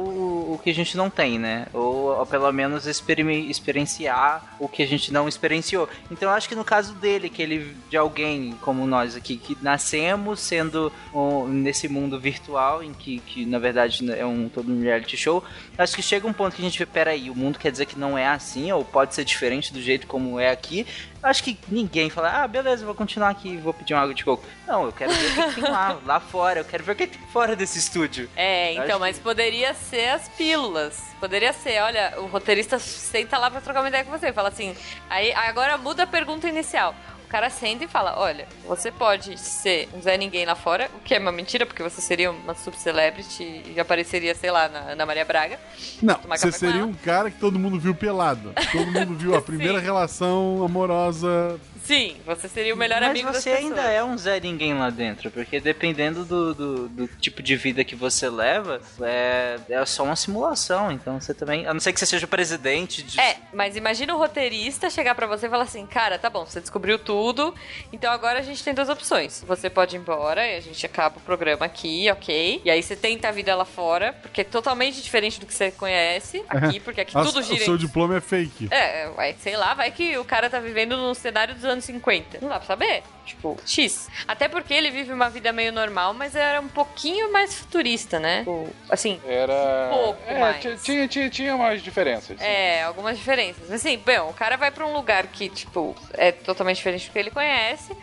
o 0.55 0.61
que 0.63 0.71
a 0.71 0.75
gente 0.75 0.97
não 0.97 1.09
tem, 1.11 1.39
né? 1.39 1.67
Ou, 1.73 2.17
ou 2.19 2.27
pelo 2.27 2.51
menos 2.53 2.87
experime- 2.87 3.51
experienciar 3.51 4.55
o 4.61 4.69
que 4.69 4.83
a 4.83 4.87
gente 4.87 5.13
não 5.13 5.27
experienciou. 5.29 5.74
Então 6.11 6.29
eu 6.29 6.35
acho 6.35 6.49
que 6.49 6.55
no 6.55 6.65
caso 6.65 6.95
dele, 6.95 7.29
que 7.29 7.43
ele, 7.43 7.77
de 7.91 7.97
alguém 7.97 8.57
como 8.61 8.87
nós 8.87 9.17
aqui, 9.17 9.37
que 9.37 9.57
nascemos 9.61 10.41
sendo 10.41 10.93
um, 11.13 11.47
nesse 11.47 11.89
mundo 11.89 12.19
virtual, 12.19 12.83
em 12.83 12.93
que, 12.93 13.19
que 13.21 13.45
na 13.45 13.59
verdade 13.59 14.11
é 14.13 14.25
um 14.25 14.49
todo 14.49 14.73
um 14.73 14.81
reality 14.81 15.17
show, 15.17 15.43
acho 15.77 15.97
que 15.97 16.03
chega 16.03 16.27
um 16.27 16.33
ponto 16.33 16.55
que 16.55 16.63
a 16.63 16.65
gente 16.65 16.79
vê, 16.79 16.87
peraí, 16.87 17.31
o 17.31 17.35
mundo 17.35 17.59
quer 17.59 17.73
dizer 17.73 17.87
que 17.87 17.99
não 17.99 18.17
é 18.17 18.27
assim, 18.27 18.71
ou 18.73 18.85
pode 18.85 19.15
ser 19.15 19.25
diferente 19.25 19.73
do 19.73 19.81
jeito 19.81 20.07
como 20.07 20.39
é 20.39 20.51
aqui. 20.51 20.87
Acho 21.25 21.43
que 21.43 21.59
ninguém 21.69 22.11
fala, 22.11 22.43
ah, 22.43 22.47
beleza, 22.47 22.85
vou 22.85 22.95
continuar 22.95 23.31
aqui, 23.31 23.57
vou 23.57 23.73
pedir 23.73 23.95
uma 23.95 24.03
água 24.03 24.15
de 24.15 24.23
coco. 24.25 24.45
Não, 24.67 24.85
eu 24.85 24.93
quero 24.93 25.11
ver 25.13 25.27
o 25.41 25.49
que 25.49 25.55
tem 25.61 25.65
lá, 25.71 25.99
lá 26.05 26.21
fora, 26.21 26.61
eu 26.61 26.65
quero 26.65 26.85
ver 26.85 26.93
o 26.93 26.97
que 26.97 27.07
tem 27.07 27.21
fora 27.29 27.57
desse 27.57 27.79
estúdio. 27.79 28.29
É, 28.37 28.75
então, 28.75 28.87
que- 28.87 28.99
mas 28.99 29.19
poderia 29.19 29.73
ser 29.75 30.11
as 30.11 30.29
pílulas. 30.29 31.03
Poderia 31.19 31.53
ser, 31.55 31.81
olha, 31.83 32.15
o 32.19 32.27
roteirista 32.27 32.79
senta 32.79 33.39
lá 33.39 33.51
pra 33.51 33.61
trocar 33.63 33.81
uma 33.81 33.89
ideia 33.89 34.05
com 34.05 34.11
você. 34.11 34.31
Fala 34.33 34.51
assim, 34.51 34.77
aí 35.09 35.33
agora 35.33 35.79
muda 35.79 36.03
a 36.03 36.07
pergunta 36.07 36.47
inicial. 36.47 36.95
O 37.25 37.29
cara 37.29 37.51
senta 37.51 37.85
e 37.85 37.89
fala, 37.89 38.19
olha, 38.19 38.47
você 38.67 38.93
pode 38.93 39.39
ser 39.39 39.89
um 39.95 40.01
Zé 40.01 40.17
Ninguém 40.17 40.45
lá 40.45 40.55
fora, 40.55 40.89
o 40.95 41.01
que 41.01 41.15
é 41.15 41.19
uma 41.19 41.33
mentira, 41.33 41.67
porque 41.67 41.83
você 41.83 42.01
seria 42.01 42.31
uma 42.31 42.55
subcelebrity 42.55 43.63
e 43.75 43.81
apareceria, 43.81 44.35
sei 44.35 44.51
lá, 44.51 44.69
na, 44.69 44.95
na 44.95 45.07
Maria 45.07 45.25
Braga. 45.25 45.59
Não, 46.01 46.19
você 46.29 46.53
seria 46.53 46.85
um 46.85 46.95
cara 46.95 47.31
que 47.31 47.39
todo 47.39 47.59
mundo 47.59 47.79
viu 47.79 47.95
pelado. 47.95 48.53
Todo 48.71 48.91
mundo 48.91 49.17
viu 49.17 49.35
a 49.35 49.43
primeira 49.43 49.81
relação 49.81 50.63
amorosa. 50.65 51.59
Sim, 51.85 52.17
você 52.25 52.49
seria 52.49 52.75
o 52.75 52.77
melhor 52.77 53.01
Mas 53.01 53.11
amigo 53.11 53.33
você 53.33 53.51
ainda 53.51 53.83
é 53.83 54.03
um 54.03 54.17
Zé 54.17 54.41
Ninguém 54.41 54.75
lá 54.75 54.89
dentro, 54.89 55.31
porque 55.31 55.61
dependendo 55.61 56.25
do, 56.25 56.55
do, 56.55 56.89
do 56.89 57.07
tipo 57.07 57.43
de 57.43 57.57
vida 57.57 57.85
que 57.85 57.95
você 57.95 58.29
leva, 58.31 58.81
é, 59.03 59.59
é 59.69 59.85
só 59.85 60.03
uma 60.03 60.17
simulação, 60.17 60.91
então 60.91 61.21
você 61.21 61.35
também. 61.35 61.67
A 61.67 61.75
não 61.75 61.81
ser 61.81 61.93
que 61.93 62.01
você 62.01 62.07
seja 62.07 62.25
o 62.25 62.29
presidente 62.29 63.03
de. 63.03 63.21
É, 63.21 63.37
mas 63.53 63.77
imagina 63.77 64.15
o 64.15 64.19
roteirista 64.19 64.89
chegar 64.89 65.15
pra 65.15 65.27
você 65.27 65.47
e 65.47 65.51
falar 65.51 65.65
assim, 65.65 65.87
cara, 65.87 66.19
tá 66.19 66.31
bom, 66.31 66.47
você 66.47 66.59
descobriu 66.59 66.99
tudo, 66.99 67.55
então 67.93 68.11
agora 68.11 68.39
a 68.39 68.43
gente 68.43 68.65
tem 68.65 68.73
duas 68.73 68.89
opções. 68.89 69.45
Você 69.47 69.69
pode 69.69 69.95
ir 69.95 69.99
embora 69.99 70.47
e 70.47 70.57
a 70.57 70.61
gente 70.61 70.85
acaba 70.87 71.19
o 71.19 71.21
programa 71.21 71.67
aqui, 71.67 72.11
ok? 72.11 72.63
E 72.65 72.71
aí 72.71 72.83
você 72.83 72.97
tenta 72.97 73.29
a 73.29 73.33
vida 73.33 73.55
lá 73.55 73.67
fora, 73.67 74.15
porque 74.23 74.41
é 74.41 74.45
totalmente 74.45 75.03
diferente 75.03 75.39
do 75.39 75.45
que 75.45 75.53
você 75.53 75.71
conhece 75.71 76.43
aqui, 76.49 76.81
porque 76.81 77.03
aqui 77.03 77.13
tudo 77.13 77.41
o 77.41 77.43
gira 77.43 77.63
seu 77.63 77.75
em... 77.75 77.79
diploma 77.79 78.17
é 78.17 78.21
fake. 78.23 78.69
É, 78.71 79.11
vai, 79.11 79.37
sei 79.39 79.57
lá, 79.57 79.75
vai 79.75 79.91
que 79.91 80.17
o 80.17 80.25
cara 80.25 80.49
tá 80.49 80.59
vivendo 80.59 80.97
num 80.97 81.13
cenário 81.13 81.55
dos 81.55 81.65
anos 81.65 81.74
50. 81.83 82.39
Não 82.41 82.49
dá 82.49 82.59
pra 82.59 82.67
saber. 82.67 83.03
Tipo, 83.25 83.57
X. 83.67 84.09
Até 84.29 84.49
porque 84.49 84.73
ele 84.75 84.91
vive 84.91 85.13
uma 85.13 85.31
vida 85.31 85.53
meio 85.53 85.73
normal, 85.73 86.13
mas 86.13 86.37
era 86.37 86.61
um 86.61 86.69
pouquinho 86.69 87.33
mais 87.33 87.55
futurista, 87.55 88.21
né? 88.21 88.41
Tipo, 88.41 88.69
Assim, 88.91 89.21
Era. 89.27 89.89
pouco 89.91 90.21
é, 90.27 90.39
mais. 90.39 90.61
ti- 90.63 90.77
Tinha, 90.83 91.09
tinha, 91.09 91.31
tinha 91.31 91.57
umas 91.57 91.83
diferenças. 91.83 92.41
É, 92.41 92.83
algumas 92.83 93.17
diferenças. 93.17 93.71
Assim, 93.71 93.97
bem, 93.99 94.19
o 94.21 94.33
cara 94.35 94.57
vai 94.57 94.71
pra 94.71 94.87
um 94.87 94.93
lugar 94.93 95.27
que, 95.29 95.49
tipo, 95.49 95.97
é 96.13 96.33
totalmente 96.33 96.77
diferente 96.77 97.09
do 97.09 97.13
que 97.13 97.19
ele 97.19 97.31
conhece. 97.31 97.97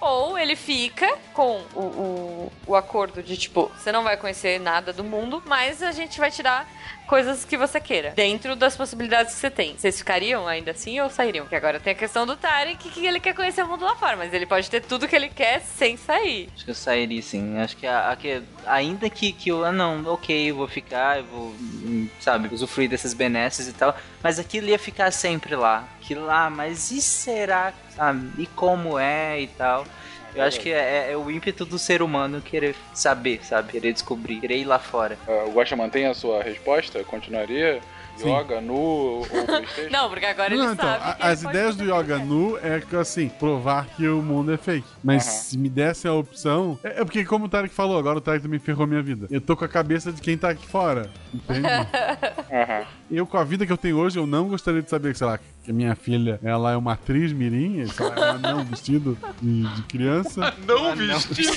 Ou 0.00 0.38
ele 0.38 0.54
fica 0.54 1.12
com 1.34 1.60
o, 1.74 1.80
o, 1.80 2.52
o 2.68 2.76
acordo 2.76 3.20
de, 3.20 3.36
tipo, 3.36 3.68
você 3.76 3.90
não 3.90 4.04
vai 4.04 4.16
conhecer 4.16 4.60
nada 4.60 4.92
do 4.92 5.02
mundo, 5.02 5.42
mas 5.44 5.82
a 5.82 5.90
gente 5.90 6.20
vai 6.20 6.30
te 6.30 6.40
dar 6.40 6.68
coisas 7.08 7.44
que 7.44 7.56
você 7.56 7.80
queira. 7.80 8.10
Dentro 8.10 8.54
das 8.54 8.76
possibilidades 8.76 9.34
que 9.34 9.40
você 9.40 9.50
tem. 9.50 9.76
Vocês 9.76 9.98
ficariam 9.98 10.46
ainda 10.46 10.72
assim 10.72 11.00
ou 11.00 11.08
sairiam? 11.08 11.44
Porque 11.44 11.56
agora 11.56 11.80
tem 11.80 11.94
a 11.94 11.96
questão 11.96 12.26
do 12.26 12.36
Tarek, 12.36 12.88
que 12.90 13.06
ele 13.06 13.18
quer 13.18 13.34
conhecer 13.34 13.64
o 13.64 13.66
mundo 13.66 13.84
lá 13.84 13.96
fora, 13.96 14.16
mas 14.16 14.32
ele 14.32 14.46
pode 14.46 14.70
ter 14.70 14.82
tudo 14.82 15.08
que 15.08 15.16
ele 15.16 15.30
quer 15.30 15.60
sem 15.60 15.96
sair. 15.96 16.50
Acho 16.54 16.64
que 16.66 16.70
eu 16.70 16.74
sairia 16.74 17.22
sim. 17.22 17.58
Acho 17.58 17.76
que, 17.76 17.86
a, 17.86 18.10
a 18.10 18.16
que 18.16 18.42
ainda 18.66 19.08
que, 19.08 19.32
que 19.32 19.48
eu. 19.48 19.64
Ah, 19.64 19.72
não, 19.72 20.04
ok, 20.06 20.50
eu 20.50 20.56
vou 20.56 20.68
ficar, 20.68 21.18
eu 21.18 21.24
vou, 21.24 21.46
hum, 21.48 22.08
sabe, 22.20 22.54
usufruir 22.54 22.90
dessas 22.90 23.14
benesses 23.14 23.66
e 23.66 23.72
tal. 23.72 23.96
Mas 24.22 24.38
aquilo 24.38 24.68
ia 24.68 24.78
ficar 24.78 25.10
sempre 25.10 25.56
lá. 25.56 25.88
Aquilo 26.02 26.26
lá, 26.26 26.50
mas 26.50 26.90
e 26.90 27.00
será, 27.00 27.72
sabe? 27.96 28.30
E 28.42 28.46
como 28.46 28.98
é 28.98 29.40
e 29.40 29.46
tal. 29.46 29.86
Eu 30.38 30.44
acho 30.44 30.60
que 30.60 30.70
é, 30.72 31.12
é 31.12 31.16
o 31.16 31.30
ímpeto 31.30 31.64
do 31.64 31.78
ser 31.78 32.00
humano 32.02 32.40
querer 32.40 32.74
saber, 32.94 33.40
sabe? 33.44 33.72
Querer 33.72 33.92
descobrir, 33.92 34.40
querer 34.40 34.58
ir 34.58 34.64
lá 34.64 34.78
fora. 34.78 35.18
Ah, 35.26 35.44
O 35.46 35.52
Guaxa 35.52 35.74
mantém 35.76 36.06
a 36.06 36.14
sua 36.14 36.42
resposta? 36.42 37.02
Continuaria? 37.04 37.80
Sim. 38.16 38.30
Yoga, 38.36 38.60
nu 38.60 38.74
ou 38.74 39.26
Playstation? 39.46 39.90
Não, 39.92 40.08
porque 40.08 40.26
agora 40.26 40.52
ele 40.52 40.60
Não, 40.64 40.72
então, 40.72 40.84
sabe. 40.88 41.04
a- 41.08 41.14
que 41.14 41.22
ele 41.22 41.30
as 41.32 41.42
ideias 41.44 41.76
do 41.76 41.84
Yoga 41.84 42.16
ele. 42.16 42.24
Nu 42.24 42.58
é 42.60 42.80
que, 42.80 42.96
assim, 42.96 43.28
provar 43.28 43.86
que 43.96 44.08
o 44.08 44.20
mundo 44.20 44.52
é 44.52 44.56
fake. 44.56 44.86
Mas 45.04 45.22
Aham. 45.24 45.32
se 45.36 45.58
me 45.58 45.68
desse 45.68 46.08
a 46.08 46.12
opção. 46.12 46.76
É, 46.82 47.00
é 47.00 47.04
porque, 47.04 47.24
como 47.24 47.44
o 47.44 47.48
Tarek 47.48 47.72
falou, 47.72 47.96
agora 47.96 48.18
o 48.18 48.20
Tarek 48.20 48.42
também 48.42 48.58
ferrou 48.58 48.88
minha 48.88 49.02
vida. 49.02 49.28
Eu 49.30 49.40
tô 49.40 49.56
com 49.56 49.64
a 49.64 49.68
cabeça 49.68 50.10
de 50.12 50.20
quem 50.20 50.36
tá 50.36 50.48
aqui 50.50 50.66
fora. 50.66 51.08
Entende? 51.32 51.62
Aham. 52.50 52.86
eu, 53.08 53.24
com 53.26 53.38
a 53.38 53.44
vida 53.44 53.64
que 53.64 53.72
eu 53.72 53.76
tenho 53.76 53.96
hoje, 53.98 54.18
eu 54.18 54.26
não 54.26 54.48
gostaria 54.48 54.82
de 54.82 54.90
saber 54.90 55.12
que, 55.12 55.18
sei 55.18 55.26
lá, 55.26 55.38
que 55.68 55.70
a 55.70 55.74
minha 55.74 55.94
filha 55.94 56.40
ela 56.42 56.72
é 56.72 56.76
uma 56.76 56.94
atriz 56.94 57.30
mirim, 57.30 57.84
lá, 57.84 58.14
é 58.16 58.20
um 58.20 58.22
anão 58.22 58.64
vestido 58.64 59.18
de, 59.40 59.62
de 59.74 59.82
criança. 59.82 60.54
Não 60.66 60.96
vestido! 60.96 61.52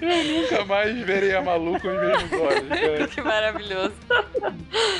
Eu 0.00 0.24
nunca 0.24 0.64
mais 0.66 0.98
verei 1.00 1.34
a 1.34 1.42
maluca 1.42 1.80
com 1.80 1.88
os 1.88 2.00
mesmos 2.00 2.32
olhos. 2.40 3.14
Que 3.14 3.22
maravilhoso. 3.22 3.94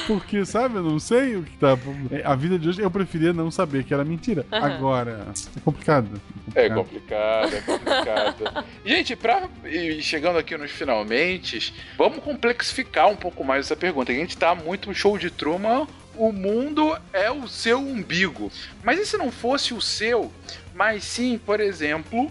Porque, 0.06 0.44
sabe, 0.44 0.76
eu 0.76 0.82
não 0.82 0.98
sei 0.98 1.36
o 1.36 1.42
que 1.42 1.56
tá. 1.58 1.76
A 2.24 2.34
vida 2.34 2.58
de 2.58 2.68
hoje 2.68 2.80
eu 2.80 2.90
preferia 2.90 3.32
não 3.32 3.50
saber 3.50 3.84
que 3.84 3.92
era 3.92 4.04
mentira. 4.04 4.46
Agora, 4.50 5.26
é 5.56 5.60
complicado. 5.60 6.20
É 6.54 6.68
complicado, 6.68 7.54
é 7.54 7.60
complicado. 7.60 8.64
Gente, 8.84 9.16
pra 9.16 9.48
ir 9.64 10.02
chegando 10.02 10.38
aqui 10.38 10.56
nos 10.56 10.70
finalmente, 10.70 11.73
vamos 11.96 12.18
complexificar 12.22 13.08
um 13.08 13.16
pouco 13.16 13.44
mais 13.44 13.66
essa 13.66 13.76
pergunta. 13.76 14.12
A 14.12 14.14
gente 14.14 14.36
tá 14.36 14.54
muito 14.54 14.94
show 14.94 15.18
de 15.18 15.30
Truman. 15.30 15.86
O 16.16 16.30
mundo 16.30 16.96
é 17.12 17.30
o 17.30 17.48
seu 17.48 17.78
umbigo. 17.78 18.50
Mas 18.84 19.00
e 19.00 19.06
se 19.06 19.16
não 19.16 19.32
fosse 19.32 19.74
o 19.74 19.80
seu, 19.80 20.32
mas 20.72 21.02
sim, 21.04 21.38
por 21.38 21.60
exemplo, 21.60 22.30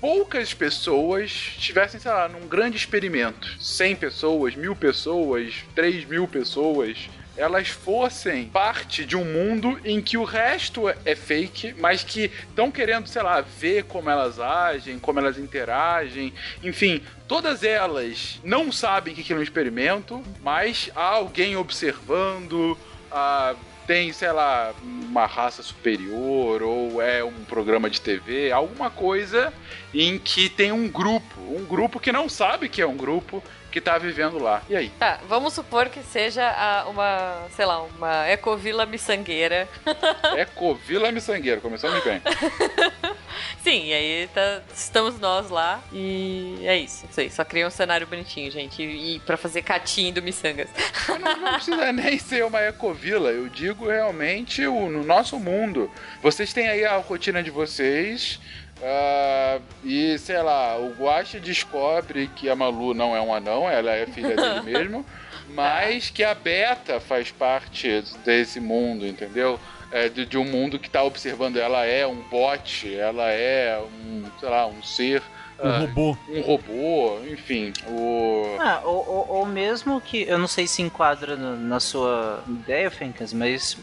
poucas 0.00 0.52
pessoas 0.52 1.30
estivessem, 1.30 2.00
sei 2.00 2.10
lá, 2.10 2.28
num 2.28 2.48
grande 2.48 2.76
experimento? 2.76 3.56
100 3.60 3.96
pessoas, 3.96 4.54
mil 4.56 4.74
pessoas, 4.74 5.64
3 5.74 6.04
mil 6.06 6.26
pessoas 6.26 7.08
elas 7.40 7.68
fossem 7.68 8.44
parte 8.48 9.02
de 9.02 9.16
um 9.16 9.24
mundo 9.24 9.80
em 9.82 10.02
que 10.02 10.18
o 10.18 10.24
resto 10.24 10.90
é 11.06 11.14
fake, 11.16 11.74
mas 11.78 12.04
que 12.04 12.30
estão 12.48 12.70
querendo, 12.70 13.06
sei 13.06 13.22
lá, 13.22 13.40
ver 13.40 13.84
como 13.84 14.10
elas 14.10 14.38
agem, 14.38 14.98
como 14.98 15.20
elas 15.20 15.38
interagem, 15.38 16.34
enfim, 16.62 17.02
todas 17.26 17.64
elas 17.64 18.38
não 18.44 18.70
sabem 18.70 19.14
que 19.14 19.22
aquilo 19.22 19.38
é 19.38 19.40
um 19.40 19.42
experimento, 19.42 20.22
mas 20.42 20.90
há 20.94 21.06
alguém 21.06 21.56
observando, 21.56 22.76
ah, 23.10 23.54
tem, 23.86 24.12
sei 24.12 24.32
lá, 24.32 24.74
uma 24.82 25.24
raça 25.24 25.62
superior 25.62 26.62
ou 26.62 27.00
é 27.00 27.24
um 27.24 27.44
programa 27.44 27.88
de 27.88 28.02
TV, 28.02 28.52
alguma 28.52 28.90
coisa 28.90 29.50
em 29.94 30.18
que 30.18 30.50
tem 30.50 30.72
um 30.72 30.88
grupo, 30.88 31.40
um 31.40 31.64
grupo 31.64 31.98
que 31.98 32.12
não 32.12 32.28
sabe 32.28 32.68
que 32.68 32.82
é 32.82 32.86
um 32.86 32.96
grupo 32.96 33.42
que 33.70 33.80
tá 33.80 33.96
vivendo 33.98 34.38
lá. 34.38 34.62
E 34.68 34.76
aí? 34.76 34.90
Tá, 34.98 35.20
vamos 35.28 35.52
supor 35.54 35.88
que 35.88 36.02
seja 36.02 36.46
a- 36.48 36.86
uma, 36.88 37.46
sei 37.54 37.64
lá, 37.66 37.82
uma 37.82 38.28
ecovila 38.28 38.84
miçangueira. 38.86 39.68
Ecovila 40.36 41.10
Miçangueira, 41.12 41.60
começamos 41.60 42.02
bem. 42.04 42.20
Sim, 43.62 43.86
e 43.86 43.92
aí 43.92 44.28
tá- 44.34 44.62
estamos 44.74 45.18
nós 45.18 45.50
lá 45.50 45.80
e 45.92 46.58
é 46.64 46.76
isso. 46.76 47.04
Não 47.06 47.12
sei, 47.12 47.30
só 47.30 47.44
cria 47.44 47.66
um 47.66 47.70
cenário 47.70 48.06
bonitinho, 48.06 48.50
gente. 48.50 48.82
E, 48.82 49.16
e 49.16 49.20
pra 49.20 49.36
fazer 49.36 49.62
catinho 49.62 50.12
do 50.14 50.22
Missangas. 50.22 50.68
Não, 51.08 51.18
não 51.18 51.52
precisa 51.54 51.92
nem 51.92 52.18
ser 52.18 52.44
uma 52.44 52.60
ecovila, 52.62 53.30
eu 53.30 53.48
digo 53.48 53.86
realmente 53.88 54.66
o, 54.66 54.88
no 54.88 55.04
nosso 55.04 55.38
mundo. 55.38 55.90
Vocês 56.22 56.52
têm 56.52 56.68
aí 56.68 56.84
a 56.84 56.96
rotina 56.96 57.42
de 57.42 57.50
vocês. 57.50 58.40
Ah, 58.82 59.60
e 59.84 60.18
sei 60.18 60.40
lá, 60.42 60.76
o 60.78 60.90
Guache 60.90 61.38
descobre 61.38 62.28
que 62.28 62.48
a 62.48 62.56
Malu 62.56 62.94
não 62.94 63.14
é 63.14 63.20
um 63.20 63.34
anão, 63.34 63.68
ela 63.68 63.92
é 63.92 64.06
filha 64.06 64.34
dele 64.34 64.60
mesmo, 64.64 65.04
mas 65.48 66.10
que 66.10 66.24
a 66.24 66.34
Beta 66.34 66.98
faz 67.00 67.30
parte 67.30 68.02
desse 68.24 68.60
mundo, 68.60 69.06
entendeu? 69.06 69.58
É, 69.92 70.08
de, 70.08 70.24
de 70.24 70.38
um 70.38 70.44
mundo 70.44 70.78
que 70.78 70.88
tá 70.88 71.02
observando 71.02 71.56
ela 71.56 71.84
é 71.84 72.06
um 72.06 72.22
bot, 72.28 72.94
ela 72.94 73.28
é 73.30 73.78
um, 73.80 74.24
sei 74.38 74.48
lá, 74.48 74.66
um 74.66 74.82
ser. 74.82 75.22
Um 75.62 75.68
ah, 75.68 75.78
robô. 75.80 76.16
Um 76.28 76.40
robô, 76.40 77.18
enfim. 77.30 77.72
O. 77.86 78.56
Ah, 78.58 78.80
ou, 78.84 79.06
ou, 79.08 79.28
ou 79.38 79.46
mesmo 79.46 80.00
que. 80.00 80.22
Eu 80.22 80.38
não 80.38 80.48
sei 80.48 80.66
se 80.66 80.80
enquadra 80.80 81.36
no- 81.36 81.56
na 81.56 81.78
sua 81.78 82.42
ideia, 82.48 82.90
Fencas, 82.90 83.32
mas 83.32 83.76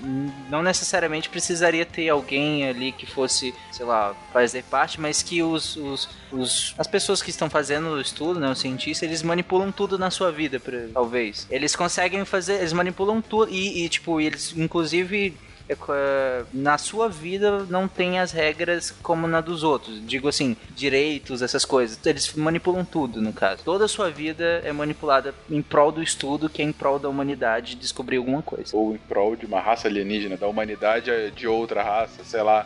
não 0.50 0.62
necessariamente 0.64 1.30
precisaria 1.30 1.86
ter 1.86 2.10
alguém 2.10 2.68
ali 2.68 2.92
que 2.92 3.06
fosse, 3.06 3.54
sei 3.72 3.86
lá, 3.86 4.16
fazer 4.34 4.64
parte, 4.64 5.00
mas 5.00 5.22
que 5.22 5.44
os, 5.44 5.76
os, 5.76 6.10
os- 6.32 6.76
as 6.78 6.88
pessoas 6.88 7.22
que 7.22 7.30
estão 7.30 7.50
fazendo 7.50 7.90
o 7.90 8.02
estudo, 8.02 8.40
né, 8.40 8.50
os 8.50 8.60
cientistas, 8.60 9.08
eles 9.08 9.22
manipulam 9.22 9.72
tudo 9.72 9.98
na 10.00 10.10
sua 10.10 10.32
vida, 10.32 10.60
pra- 10.60 10.88
talvez. 10.94 11.48
Eles 11.50 11.76
conseguem 11.76 12.26
fazer. 12.26 12.56
Eles 12.56 12.74
manipulam 12.74 13.22
tudo. 13.22 13.52
E, 13.52 13.86
e, 13.86 13.90
tipo, 13.90 14.20
eles, 14.20 14.54
inclusive. 14.58 15.36
É 15.70 15.76
é, 15.90 16.44
na 16.54 16.78
sua 16.78 17.10
vida 17.10 17.66
não 17.70 17.88
tem 17.88 18.20
as 18.20 18.32
regras 18.32 18.92
como 19.02 19.28
na 19.28 19.42
dos 19.42 19.64
outros. 19.64 20.06
Digo 20.06 20.28
assim, 20.28 20.56
direitos, 20.76 21.42
essas 21.42 21.66
coisas. 21.66 22.00
Eles 22.06 22.34
manipulam 22.34 22.86
tudo, 22.86 23.22
no 23.22 23.34
caso. 23.34 23.64
Toda 23.64 23.86
a 23.86 23.88
sua 23.88 24.10
vida 24.10 24.62
é 24.64 24.72
manipulada 24.72 25.34
em 25.50 25.62
prol 25.62 25.92
do 25.92 26.02
estudo, 26.02 26.50
que 26.50 26.62
é 26.62 26.66
em 26.66 26.72
prol 26.72 27.00
da 27.00 27.10
humanidade 27.10 27.76
descobrir 27.76 28.18
alguma 28.18 28.42
coisa. 28.42 28.76
ou 28.76 28.96
em 28.96 28.98
prol 28.98 29.36
de 29.36 29.46
uma 29.46 29.60
raça 29.60 29.88
alienígena, 29.88 30.38
da 30.38 30.48
humanidade 30.48 31.10
é 31.10 31.30
de 31.30 31.48
outra 31.48 31.84
raça, 31.84 32.24
sei 32.24 32.42
lá, 32.42 32.66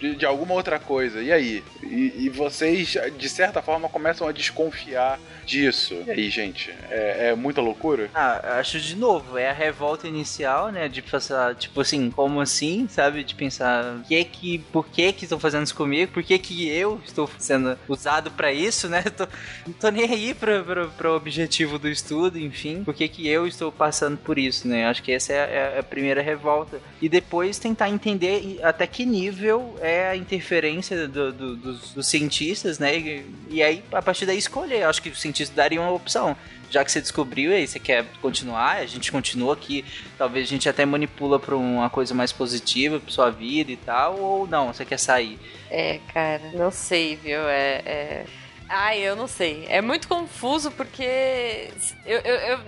de, 0.00 0.16
de 0.16 0.26
alguma 0.26 0.54
outra 0.54 0.78
coisa. 0.78 1.22
E 1.22 1.30
aí? 1.30 1.62
E, 1.82 2.24
e 2.24 2.28
vocês, 2.30 2.96
de 3.16 3.28
certa 3.28 3.60
forma, 3.60 3.88
começam 3.88 4.26
a 4.26 4.32
desconfiar 4.32 5.20
disso. 5.44 5.94
E 6.06 6.10
aí, 6.10 6.30
gente? 6.30 6.74
É, 6.88 7.28
é 7.28 7.34
muita 7.34 7.60
loucura? 7.60 8.08
Ah, 8.14 8.58
acho 8.58 8.80
de 8.80 8.96
novo, 8.96 9.36
é 9.36 9.50
a 9.50 9.52
revolta 9.52 10.08
inicial, 10.08 10.70
né? 10.70 10.88
De 10.88 11.02
pensar, 11.02 11.54
tipo 11.54 11.80
assim, 11.80 12.10
como 12.10 12.40
assim, 12.40 12.88
sabe? 12.88 13.22
De 13.22 13.34
pensar, 13.34 14.00
que 14.08 14.24
que, 14.24 14.58
por 14.72 14.88
que 14.88 15.12
que 15.12 15.24
estão 15.24 15.38
fazendo 15.38 15.64
isso 15.64 15.74
comigo? 15.74 16.12
Por 16.12 16.22
que 16.22 16.38
que 16.38 16.68
eu 16.68 17.00
estou 17.04 17.28
sendo 17.38 17.76
usado 17.88 18.30
pra 18.30 18.52
isso, 18.52 18.88
né? 18.88 19.02
Tô, 19.10 19.26
não 19.66 19.74
tô 19.74 19.90
nem 19.90 20.04
aí 20.04 20.32
pra, 20.32 20.62
pra, 20.62 20.86
pro 20.86 21.16
objetivo 21.16 21.78
do 21.78 21.88
estudo, 21.88 22.38
enfim. 22.38 22.84
Por 22.84 22.94
que 22.94 23.08
que 23.08 23.28
eu 23.28 23.46
estou 23.46 23.72
passando 23.72 24.16
por 24.16 24.38
isso, 24.38 24.68
né? 24.68 24.86
Acho 24.86 25.02
que 25.02 25.12
essa 25.12 25.32
é 25.32 25.40
a, 25.40 25.74
é 25.76 25.78
a 25.80 25.82
primeira 25.82 26.22
revolta. 26.22 26.80
E 27.02 27.08
depois 27.08 27.58
tentar 27.58 27.90
entender 27.90 28.60
até 28.62 28.86
que 28.86 29.04
nível 29.04 29.74
é 29.80 29.89
a 30.10 30.16
interferência 30.16 31.06
do- 31.08 31.32
do- 31.32 31.56
dos, 31.56 31.92
dos 31.92 32.06
cientistas, 32.06 32.78
né? 32.78 32.96
E, 32.98 33.26
e 33.48 33.62
aí, 33.62 33.82
a 33.92 34.00
partir 34.02 34.26
daí, 34.26 34.38
escolher. 34.38 34.84
Acho 34.84 35.02
que 35.02 35.08
os 35.10 35.20
cientistas 35.20 35.54
dariam 35.56 35.82
uma 35.84 35.92
opção 35.92 36.36
já 36.70 36.84
que 36.84 36.92
você 36.92 37.00
descobriu, 37.00 37.52
e 37.52 37.66
você 37.66 37.80
quer 37.80 38.04
continuar, 38.22 38.76
a 38.76 38.86
gente 38.86 39.10
continua 39.10 39.54
aqui, 39.54 39.84
talvez 40.16 40.46
a 40.46 40.48
gente 40.50 40.68
até 40.68 40.86
manipula 40.86 41.36
pra 41.40 41.56
uma 41.56 41.90
coisa 41.90 42.14
mais 42.14 42.30
positiva 42.30 43.00
pra 43.00 43.10
sua 43.10 43.28
vida 43.28 43.72
e 43.72 43.76
tal, 43.76 44.16
ou 44.20 44.46
não, 44.46 44.72
você 44.72 44.84
quer 44.84 44.96
sair. 44.98 45.36
É, 45.68 45.98
cara, 46.14 46.52
não 46.54 46.70
sei, 46.70 47.16
viu? 47.16 47.40
É. 47.48 47.82
é... 47.84 48.24
Ai, 48.72 49.00
eu 49.00 49.16
não 49.16 49.26
sei. 49.26 49.66
É 49.68 49.80
muito 49.80 50.06
confuso 50.06 50.70
porque. 50.70 51.70
Eu, 52.06 52.20
eu- 52.20 52.36
eu- 52.36 52.58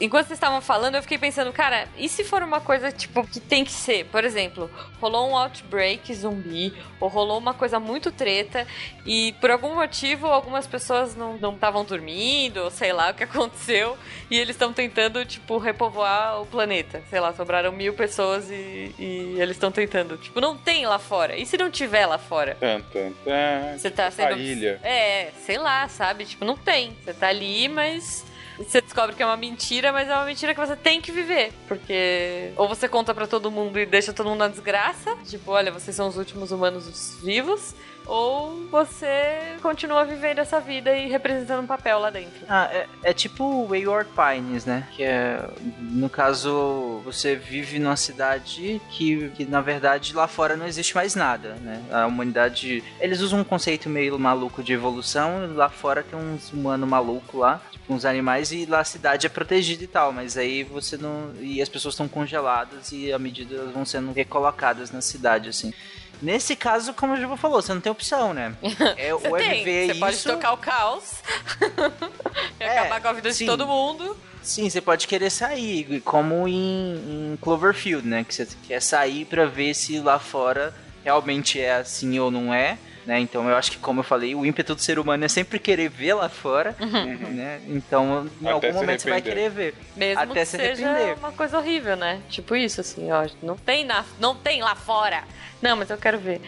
enquanto 0.00 0.26
vocês 0.28 0.38
estavam 0.38 0.62
falando, 0.62 0.94
eu 0.94 1.02
fiquei 1.02 1.18
pensando, 1.18 1.52
cara, 1.52 1.86
e 1.98 2.08
se 2.08 2.24
for 2.24 2.42
uma 2.42 2.60
coisa, 2.62 2.90
tipo, 2.90 3.26
que 3.26 3.38
tem 3.38 3.62
que 3.62 3.70
ser? 3.72 4.06
Por 4.06 4.24
exemplo, 4.24 4.70
rolou 4.98 5.28
um 5.28 5.36
outbreak 5.36 6.14
zumbi, 6.14 6.72
ou 6.98 7.08
rolou 7.08 7.36
uma 7.36 7.52
coisa 7.52 7.78
muito 7.78 8.10
treta, 8.10 8.66
e 9.04 9.34
por 9.38 9.50
algum 9.50 9.74
motivo 9.74 10.26
algumas 10.28 10.66
pessoas 10.66 11.14
não 11.14 11.36
estavam 11.52 11.84
dormindo, 11.84 12.64
ou 12.64 12.70
sei 12.70 12.92
lá 12.94 13.10
o 13.10 13.14
que 13.14 13.24
aconteceu, 13.24 13.98
e 14.30 14.38
eles 14.38 14.56
estão 14.56 14.72
tentando, 14.72 15.24
tipo, 15.26 15.58
repovoar 15.58 16.40
o 16.40 16.46
planeta. 16.46 17.02
Sei 17.10 17.20
lá, 17.20 17.34
sobraram 17.34 17.70
mil 17.70 17.92
pessoas 17.92 18.50
e, 18.50 18.94
e 18.98 19.36
eles 19.38 19.56
estão 19.56 19.70
tentando. 19.70 20.16
Tipo, 20.16 20.40
não 20.40 20.56
tem 20.56 20.86
lá 20.86 20.98
fora. 20.98 21.36
E 21.36 21.44
se 21.44 21.58
não 21.58 21.70
tiver 21.70 22.06
lá 22.06 22.16
fora? 22.16 22.56
Tan, 22.58 22.80
tan, 22.92 23.12
tan. 23.24 23.76
Você 23.78 23.90
tá 23.90 24.10
sendo. 24.10 24.34
A 24.34 24.38
ilha. 24.38 24.80
É, 24.82 25.28
sei 25.50 25.58
lá, 25.58 25.88
sabe? 25.88 26.24
Tipo, 26.24 26.44
não 26.44 26.56
tem. 26.56 26.96
Você 27.04 27.12
tá 27.12 27.26
ali, 27.26 27.68
mas. 27.68 28.24
Você 28.56 28.80
descobre 28.80 29.16
que 29.16 29.22
é 29.22 29.26
uma 29.26 29.36
mentira, 29.36 29.90
mas 29.90 30.08
é 30.08 30.14
uma 30.14 30.26
mentira 30.26 30.54
que 30.54 30.60
você 30.60 30.76
tem 30.76 31.00
que 31.00 31.10
viver. 31.10 31.52
Porque. 31.66 32.52
Ou 32.56 32.68
você 32.68 32.88
conta 32.88 33.12
pra 33.12 33.26
todo 33.26 33.50
mundo 33.50 33.76
e 33.80 33.84
deixa 33.84 34.12
todo 34.12 34.28
mundo 34.28 34.38
na 34.38 34.48
desgraça. 34.48 35.16
Tipo, 35.26 35.50
olha, 35.50 35.72
vocês 35.72 35.96
são 35.96 36.06
os 36.06 36.16
últimos 36.16 36.52
humanos 36.52 37.18
vivos. 37.20 37.74
Ou 38.06 38.68
você 38.70 39.49
continua 39.60 40.04
vivendo 40.04 40.38
essa 40.38 40.60
vida 40.60 40.96
e 40.96 41.08
representando 41.08 41.62
um 41.62 41.66
papel 41.66 41.98
lá 41.98 42.10
dentro. 42.10 42.44
Ah, 42.48 42.68
é, 42.72 42.86
é 43.04 43.12
tipo 43.12 43.66
Wayward 43.66 44.10
Pines, 44.10 44.64
né? 44.64 44.86
Que 44.92 45.02
é, 45.02 45.48
no 45.78 46.08
caso, 46.08 47.00
você 47.04 47.36
vive 47.36 47.78
numa 47.78 47.96
cidade 47.96 48.80
que, 48.90 49.30
que 49.30 49.44
na 49.44 49.60
verdade 49.60 50.14
lá 50.14 50.26
fora 50.26 50.56
não 50.56 50.66
existe 50.66 50.94
mais 50.94 51.14
nada, 51.14 51.54
né? 51.56 51.82
A 51.90 52.06
humanidade, 52.06 52.82
eles 53.00 53.20
usam 53.20 53.40
um 53.40 53.44
conceito 53.44 53.88
meio 53.88 54.18
maluco 54.18 54.62
de 54.62 54.72
evolução, 54.72 55.54
lá 55.54 55.68
fora 55.68 56.02
tem 56.02 56.18
uns 56.18 56.52
humanos 56.52 56.88
malucos 56.88 57.38
lá, 57.38 57.60
tipo 57.70 57.92
uns 57.92 58.04
animais 58.04 58.52
e 58.52 58.66
lá 58.66 58.80
a 58.80 58.84
cidade 58.84 59.26
é 59.26 59.30
protegida 59.30 59.84
e 59.84 59.86
tal, 59.86 60.12
mas 60.12 60.36
aí 60.36 60.64
você 60.64 60.96
não 60.96 61.32
e 61.40 61.60
as 61.60 61.68
pessoas 61.68 61.94
estão 61.94 62.08
congeladas 62.08 62.92
e 62.92 63.12
à 63.12 63.18
medida 63.18 63.54
elas 63.54 63.72
vão 63.72 63.84
sendo 63.84 64.12
recolocadas 64.12 64.90
na 64.90 65.00
cidade 65.00 65.48
assim. 65.48 65.72
Nesse 66.22 66.54
caso, 66.54 66.92
como 66.92 67.14
o 67.14 67.16
Juba 67.16 67.36
falou, 67.36 67.62
você 67.62 67.72
não 67.72 67.80
tem 67.80 67.90
opção, 67.90 68.34
né? 68.34 68.54
É, 68.96 69.12
Você 69.12 69.26
é 69.26 69.30
tem. 69.38 69.64
viver 69.64 69.86
Você 69.86 69.92
isso, 69.92 70.00
pode 70.00 70.22
tocar 70.24 70.52
o 70.52 70.56
caos 70.58 71.14
e 72.60 72.62
É, 72.64 72.78
acabar 72.78 73.00
com 73.00 73.08
a 73.08 73.12
vida 73.14 73.32
sim. 73.32 73.44
de 73.44 73.50
todo 73.50 73.66
mundo. 73.66 74.16
Sim, 74.42 74.68
você 74.70 74.80
pode 74.80 75.06
querer 75.06 75.30
sair, 75.30 76.00
como 76.02 76.48
em, 76.48 77.32
em 77.32 77.38
Cloverfield, 77.40 78.06
né? 78.06 78.24
Que 78.24 78.34
você 78.34 78.48
quer 78.66 78.80
sair 78.80 79.24
pra 79.26 79.46
ver 79.46 79.74
se 79.74 79.98
lá 80.00 80.18
fora 80.18 80.74
realmente 81.04 81.60
é 81.60 81.74
assim 81.76 82.18
ou 82.18 82.30
não 82.30 82.52
é. 82.52 82.78
Né? 83.06 83.18
Então 83.20 83.48
eu 83.48 83.56
acho 83.56 83.70
que, 83.72 83.78
como 83.78 84.00
eu 84.00 84.04
falei, 84.04 84.34
o 84.34 84.44
ímpeto 84.44 84.74
do 84.74 84.80
ser 84.80 84.98
humano 84.98 85.24
é 85.24 85.28
sempre 85.28 85.58
querer 85.58 85.88
ver 85.88 86.14
lá 86.14 86.28
fora, 86.28 86.76
né? 86.78 87.60
Então, 87.66 88.28
em 88.40 88.46
Até 88.46 88.68
algum 88.68 88.80
momento 88.80 89.00
você 89.02 89.10
vai 89.10 89.22
querer 89.22 89.50
ver. 89.50 89.74
Mesmo 89.96 90.22
Até 90.22 90.40
que 90.40 90.46
se 90.46 90.56
seja 90.56 90.88
arrepender. 90.90 91.18
uma 91.18 91.32
coisa 91.32 91.58
horrível, 91.58 91.96
né? 91.96 92.20
Tipo 92.28 92.54
isso, 92.54 92.80
assim, 92.80 93.10
ó. 93.10 93.26
Não 93.42 93.56
tem, 93.56 93.84
na, 93.84 94.04
não 94.18 94.34
tem 94.34 94.62
lá 94.62 94.74
fora. 94.74 95.24
Não, 95.62 95.76
mas 95.76 95.90
eu 95.90 95.98
quero 95.98 96.18
ver. 96.18 96.40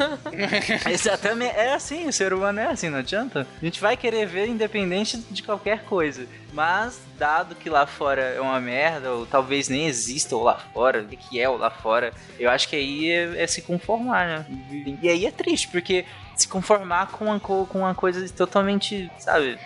Exatamente, 0.90 1.54
é 1.56 1.74
assim, 1.74 2.06
o 2.08 2.12
ser 2.12 2.32
humano 2.32 2.60
é 2.60 2.66
assim, 2.66 2.88
não 2.88 2.98
adianta. 2.98 3.46
A 3.60 3.64
gente 3.64 3.80
vai 3.80 3.96
querer 3.96 4.26
ver 4.26 4.48
independente 4.48 5.18
de 5.30 5.42
qualquer 5.42 5.84
coisa. 5.84 6.26
Mas, 6.52 6.98
dado 7.18 7.54
que 7.54 7.68
lá 7.68 7.86
fora 7.86 8.22
é 8.22 8.40
uma 8.40 8.58
merda, 8.58 9.12
ou 9.12 9.26
talvez 9.26 9.68
nem 9.68 9.86
exista 9.86 10.34
o 10.34 10.42
lá 10.42 10.56
fora, 10.72 11.02
o 11.02 11.06
que 11.06 11.16
que 11.16 11.38
é 11.38 11.46
o 11.46 11.56
lá 11.58 11.68
fora, 11.68 12.14
eu 12.38 12.48
acho 12.48 12.66
que 12.68 12.76
aí 12.76 13.10
é, 13.10 13.42
é 13.42 13.46
se 13.46 13.60
conformar, 13.60 14.26
né? 14.26 14.46
E 15.02 15.08
aí 15.10 15.26
é 15.26 15.30
triste, 15.30 15.68
porque 15.68 15.85
se 16.34 16.48
conformar 16.48 17.08
com 17.12 17.26
uma, 17.26 17.40
co- 17.40 17.66
com 17.66 17.78
uma 17.80 17.94
coisa 17.94 18.26
totalmente, 18.34 19.10
sabe? 19.18 19.58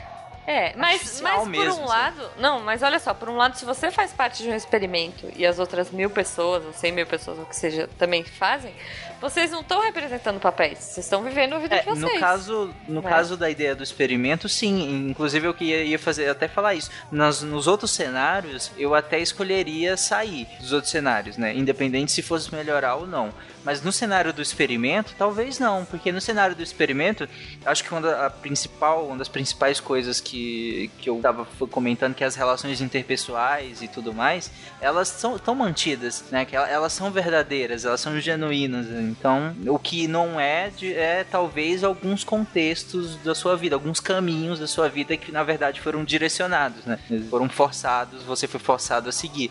É, 0.46 0.74
mas, 0.76 1.20
mas 1.20 1.40
por 1.42 1.48
mesmo, 1.48 1.74
um 1.82 1.86
sabe? 1.86 1.88
lado. 2.18 2.30
Não, 2.38 2.60
mas 2.60 2.82
olha 2.82 2.98
só, 2.98 3.14
por 3.14 3.28
um 3.28 3.36
lado, 3.36 3.56
se 3.56 3.64
você 3.64 3.90
faz 3.90 4.12
parte 4.12 4.42
de 4.42 4.48
um 4.50 4.54
experimento 4.54 5.30
e 5.36 5.46
as 5.46 5.58
outras 5.60 5.90
mil 5.92 6.10
pessoas, 6.10 6.64
ou 6.64 6.72
cem 6.72 6.90
mil 6.90 7.06
pessoas, 7.06 7.38
ou 7.38 7.44
o 7.44 7.46
que 7.46 7.54
seja, 7.54 7.88
também 7.98 8.24
fazem, 8.24 8.74
vocês 9.20 9.50
não 9.50 9.60
estão 9.60 9.80
representando 9.82 10.40
papéis. 10.40 10.78
Vocês 10.78 11.06
estão 11.06 11.22
vivendo 11.22 11.54
a 11.54 11.58
vida 11.58 11.76
É, 11.76 11.80
de 11.80 11.84
vocês. 11.86 12.00
no 12.14 12.20
caso, 12.20 12.74
no 12.88 13.02
né? 13.02 13.08
caso 13.08 13.36
da 13.36 13.50
ideia 13.50 13.74
do 13.74 13.82
experimento, 13.82 14.48
sim. 14.48 15.08
Inclusive 15.10 15.46
eu 15.46 15.54
que 15.54 15.64
ia, 15.64 15.98
fazer 15.98 16.28
até 16.28 16.48
falar 16.48 16.74
isso. 16.74 16.90
Nas, 17.12 17.42
nos 17.42 17.66
outros 17.66 17.90
cenários, 17.90 18.70
eu 18.78 18.94
até 18.94 19.18
escolheria 19.18 19.96
sair 19.96 20.46
dos 20.60 20.72
outros 20.72 20.90
cenários, 20.90 21.36
né? 21.36 21.54
Independente 21.54 22.12
se 22.12 22.22
fosse 22.22 22.54
melhorar 22.54 22.94
ou 22.96 23.06
não. 23.06 23.32
Mas 23.62 23.82
no 23.82 23.92
cenário 23.92 24.32
do 24.32 24.40
experimento, 24.40 25.14
talvez 25.18 25.58
não, 25.58 25.84
porque 25.84 26.10
no 26.10 26.20
cenário 26.20 26.56
do 26.56 26.62
experimento, 26.62 27.28
acho 27.66 27.84
que 27.84 27.90
uma, 27.92 28.00
da, 28.00 28.30
principal, 28.30 29.06
uma 29.06 29.18
das 29.18 29.28
principais 29.28 29.78
coisas 29.78 30.18
que, 30.18 30.90
que 30.98 31.10
eu 31.10 31.20
tava 31.20 31.44
comentando, 31.70 32.14
que 32.14 32.24
é 32.24 32.26
as 32.26 32.34
relações 32.36 32.80
interpessoais 32.80 33.82
e 33.82 33.88
tudo 33.88 34.14
mais, 34.14 34.50
elas 34.80 35.08
são 35.08 35.38
tão 35.38 35.54
mantidas, 35.54 36.24
né? 36.30 36.46
Que 36.46 36.56
ela- 36.56 36.68
elas 36.70 36.92
são 36.94 37.10
verdadeiras, 37.10 37.84
elas 37.84 38.00
são 38.00 38.18
genuínas. 38.18 38.86
Então, 39.10 39.54
o 39.66 39.78
que 39.78 40.06
não 40.08 40.38
é 40.40 40.70
de- 40.70 40.94
é 40.94 41.24
talvez 41.24 41.82
alguns 41.84 42.22
contextos 42.24 43.16
da 43.16 43.34
sua 43.34 43.56
vida, 43.56 43.74
alguns 43.76 44.00
caminhos 44.00 44.58
da 44.58 44.66
sua 44.66 44.88
vida 44.88 45.16
que 45.16 45.30
na 45.32 45.42
verdade 45.42 45.80
foram 45.80 46.04
direcionados, 46.04 46.84
né? 46.86 46.98
Foram 47.28 47.48
forçados, 47.48 48.22
você 48.22 48.46
foi 48.46 48.60
forçado 48.60 49.08
a 49.08 49.12
seguir. 49.12 49.50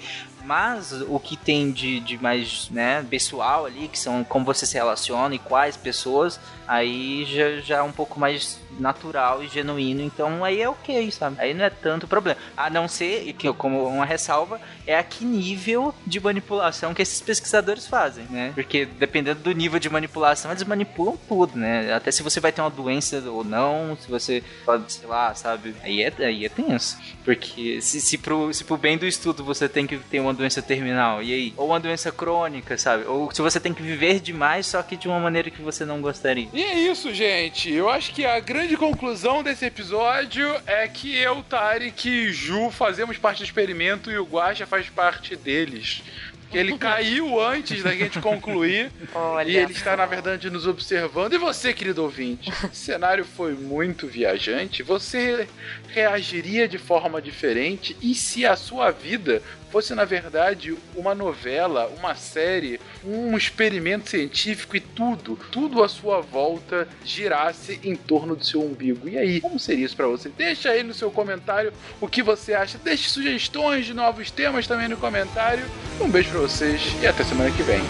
Mas 0.49 0.91
o 1.07 1.19
que 1.19 1.37
tem 1.37 1.71
de, 1.71 1.99
de 1.99 2.17
mais, 2.17 2.71
né, 2.71 3.05
pessoal 3.07 3.67
ali, 3.67 3.87
que 3.87 3.99
são 3.99 4.23
como 4.23 4.43
você 4.43 4.65
se 4.65 4.73
relaciona 4.73 5.35
e 5.35 5.37
quais 5.37 5.77
pessoas, 5.77 6.39
aí 6.67 7.23
já, 7.25 7.61
já 7.61 7.77
é 7.77 7.81
um 7.83 7.91
pouco 7.91 8.19
mais 8.19 8.59
natural 8.79 9.43
e 9.43 9.47
genuíno, 9.47 10.01
então 10.01 10.43
aí 10.43 10.61
é 10.61 10.69
ok, 10.69 11.11
sabe? 11.11 11.35
Aí 11.39 11.53
não 11.53 11.65
é 11.65 11.69
tanto 11.69 12.07
problema. 12.07 12.39
A 12.55 12.69
não 12.69 12.87
ser, 12.87 13.33
que 13.33 13.51
como 13.53 13.85
uma 13.85 14.05
ressalva, 14.05 14.59
é 14.87 14.97
a 14.97 15.03
que 15.03 15.25
nível 15.25 15.93
de 16.05 16.19
manipulação 16.19 16.93
que 16.93 17.01
esses 17.01 17.21
pesquisadores 17.21 17.85
fazem, 17.85 18.25
né? 18.29 18.51
Porque 18.55 18.85
dependendo 18.85 19.41
do 19.41 19.51
nível 19.51 19.79
de 19.79 19.89
manipulação, 19.89 20.51
eles 20.51 20.63
manipulam 20.63 21.17
tudo, 21.27 21.57
né? 21.57 21.93
Até 21.93 22.11
se 22.11 22.23
você 22.23 22.39
vai 22.39 22.51
ter 22.51 22.61
uma 22.61 22.69
doença 22.69 23.21
ou 23.29 23.43
não, 23.43 23.97
se 23.99 24.09
você 24.09 24.43
pode, 24.65 24.91
sei 24.91 25.07
lá, 25.07 25.33
sabe? 25.35 25.75
Aí 25.83 26.01
é, 26.01 26.13
aí 26.19 26.45
é 26.45 26.49
tenso. 26.49 26.97
Porque 27.25 27.81
se, 27.81 27.99
se, 28.01 28.17
pro, 28.17 28.53
se 28.53 28.63
pro 28.63 28.77
bem 28.77 28.97
do 28.97 29.05
estudo 29.05 29.43
você 29.43 29.67
tem 29.67 29.85
que 29.85 29.97
ter 29.97 30.19
uma 30.19 30.33
doença 30.39 30.61
terminal, 30.61 31.21
e 31.21 31.33
aí? 31.33 31.53
Ou 31.57 31.67
uma 31.67 31.79
doença 31.79 32.11
crônica, 32.11 32.77
sabe? 32.77 33.03
Ou 33.05 33.29
se 33.31 33.41
você 33.41 33.59
tem 33.59 33.73
que 33.73 33.83
viver 33.83 34.19
demais, 34.19 34.65
só 34.65 34.81
que 34.81 34.95
de 34.95 35.07
uma 35.07 35.19
maneira 35.19 35.51
que 35.51 35.61
você 35.61 35.85
não 35.85 36.01
gostaria. 36.01 36.47
E 36.53 36.63
é 36.63 36.79
isso, 36.79 37.13
gente. 37.13 37.71
Eu 37.71 37.89
acho 37.89 38.13
que 38.13 38.25
a 38.25 38.39
grande 38.39 38.77
conclusão 38.77 39.43
desse 39.43 39.65
episódio 39.65 40.49
é 40.65 40.87
que 40.87 41.15
eu, 41.15 41.43
Tarek 41.43 42.07
e 42.09 42.31
Ju 42.31 42.71
fazemos 42.71 43.17
parte 43.17 43.39
do 43.39 43.45
experimento 43.45 44.09
e 44.09 44.17
o 44.17 44.23
Guaxa 44.23 44.65
faz 44.65 44.89
parte 44.89 45.35
deles. 45.35 46.01
Porque 46.41 46.57
ele 46.57 46.75
caiu 46.79 47.39
antes 47.39 47.83
da 47.83 47.93
gente 47.93 48.19
concluir. 48.19 48.91
Olha 49.13 49.49
E 49.49 49.55
ele 49.55 49.71
está, 49.71 49.95
na 49.95 50.05
verdade, 50.05 50.49
nos 50.49 50.65
observando. 50.65 51.33
E 51.33 51.37
você, 51.37 51.73
querido 51.73 52.01
ouvinte? 52.03 52.51
O 52.69 52.75
cenário 52.75 53.25
foi 53.25 53.53
muito 53.53 54.07
viajante. 54.07 54.83
Você 54.83 55.47
reagiria 55.89 56.67
de 56.67 56.77
forma 56.77 57.21
diferente? 57.21 57.95
E 58.01 58.15
se 58.15 58.45
a 58.45 58.55
sua 58.55 58.91
vida 58.91 59.41
fosse, 59.71 59.93
na 59.93 60.05
verdade, 60.05 60.75
uma 60.95 61.13
novela, 61.15 61.91
uma 61.97 62.15
série, 62.15 62.79
um 63.03 63.37
experimento 63.37 64.09
científico 64.09 64.75
e 64.75 64.79
tudo, 64.79 65.37
tudo 65.51 65.83
à 65.83 65.89
sua 65.89 66.21
volta 66.21 66.87
girasse 67.03 67.79
em 67.83 67.95
torno 67.95 68.35
do 68.35 68.45
seu 68.45 68.61
umbigo? 68.61 69.07
E 69.07 69.17
aí, 69.17 69.41
como 69.41 69.59
seria 69.59 69.85
isso 69.85 69.95
pra 69.95 70.07
você? 70.07 70.29
Deixa 70.29 70.69
aí 70.69 70.83
no 70.83 70.93
seu 70.93 71.11
comentário 71.11 71.71
o 72.01 72.07
que 72.07 72.21
você 72.21 72.53
acha. 72.53 72.77
Deixe 72.77 73.09
sugestões 73.09 73.85
de 73.85 73.93
novos 73.93 74.31
temas 74.31 74.67
também 74.67 74.87
no 74.87 74.97
comentário. 74.97 75.63
Um 75.99 76.09
beijo 76.09 76.29
pra 76.31 76.41
vocês 76.41 76.81
e 77.01 77.07
até 77.07 77.23
semana 77.23 77.51
que 77.51 77.63
vem. 77.63 77.81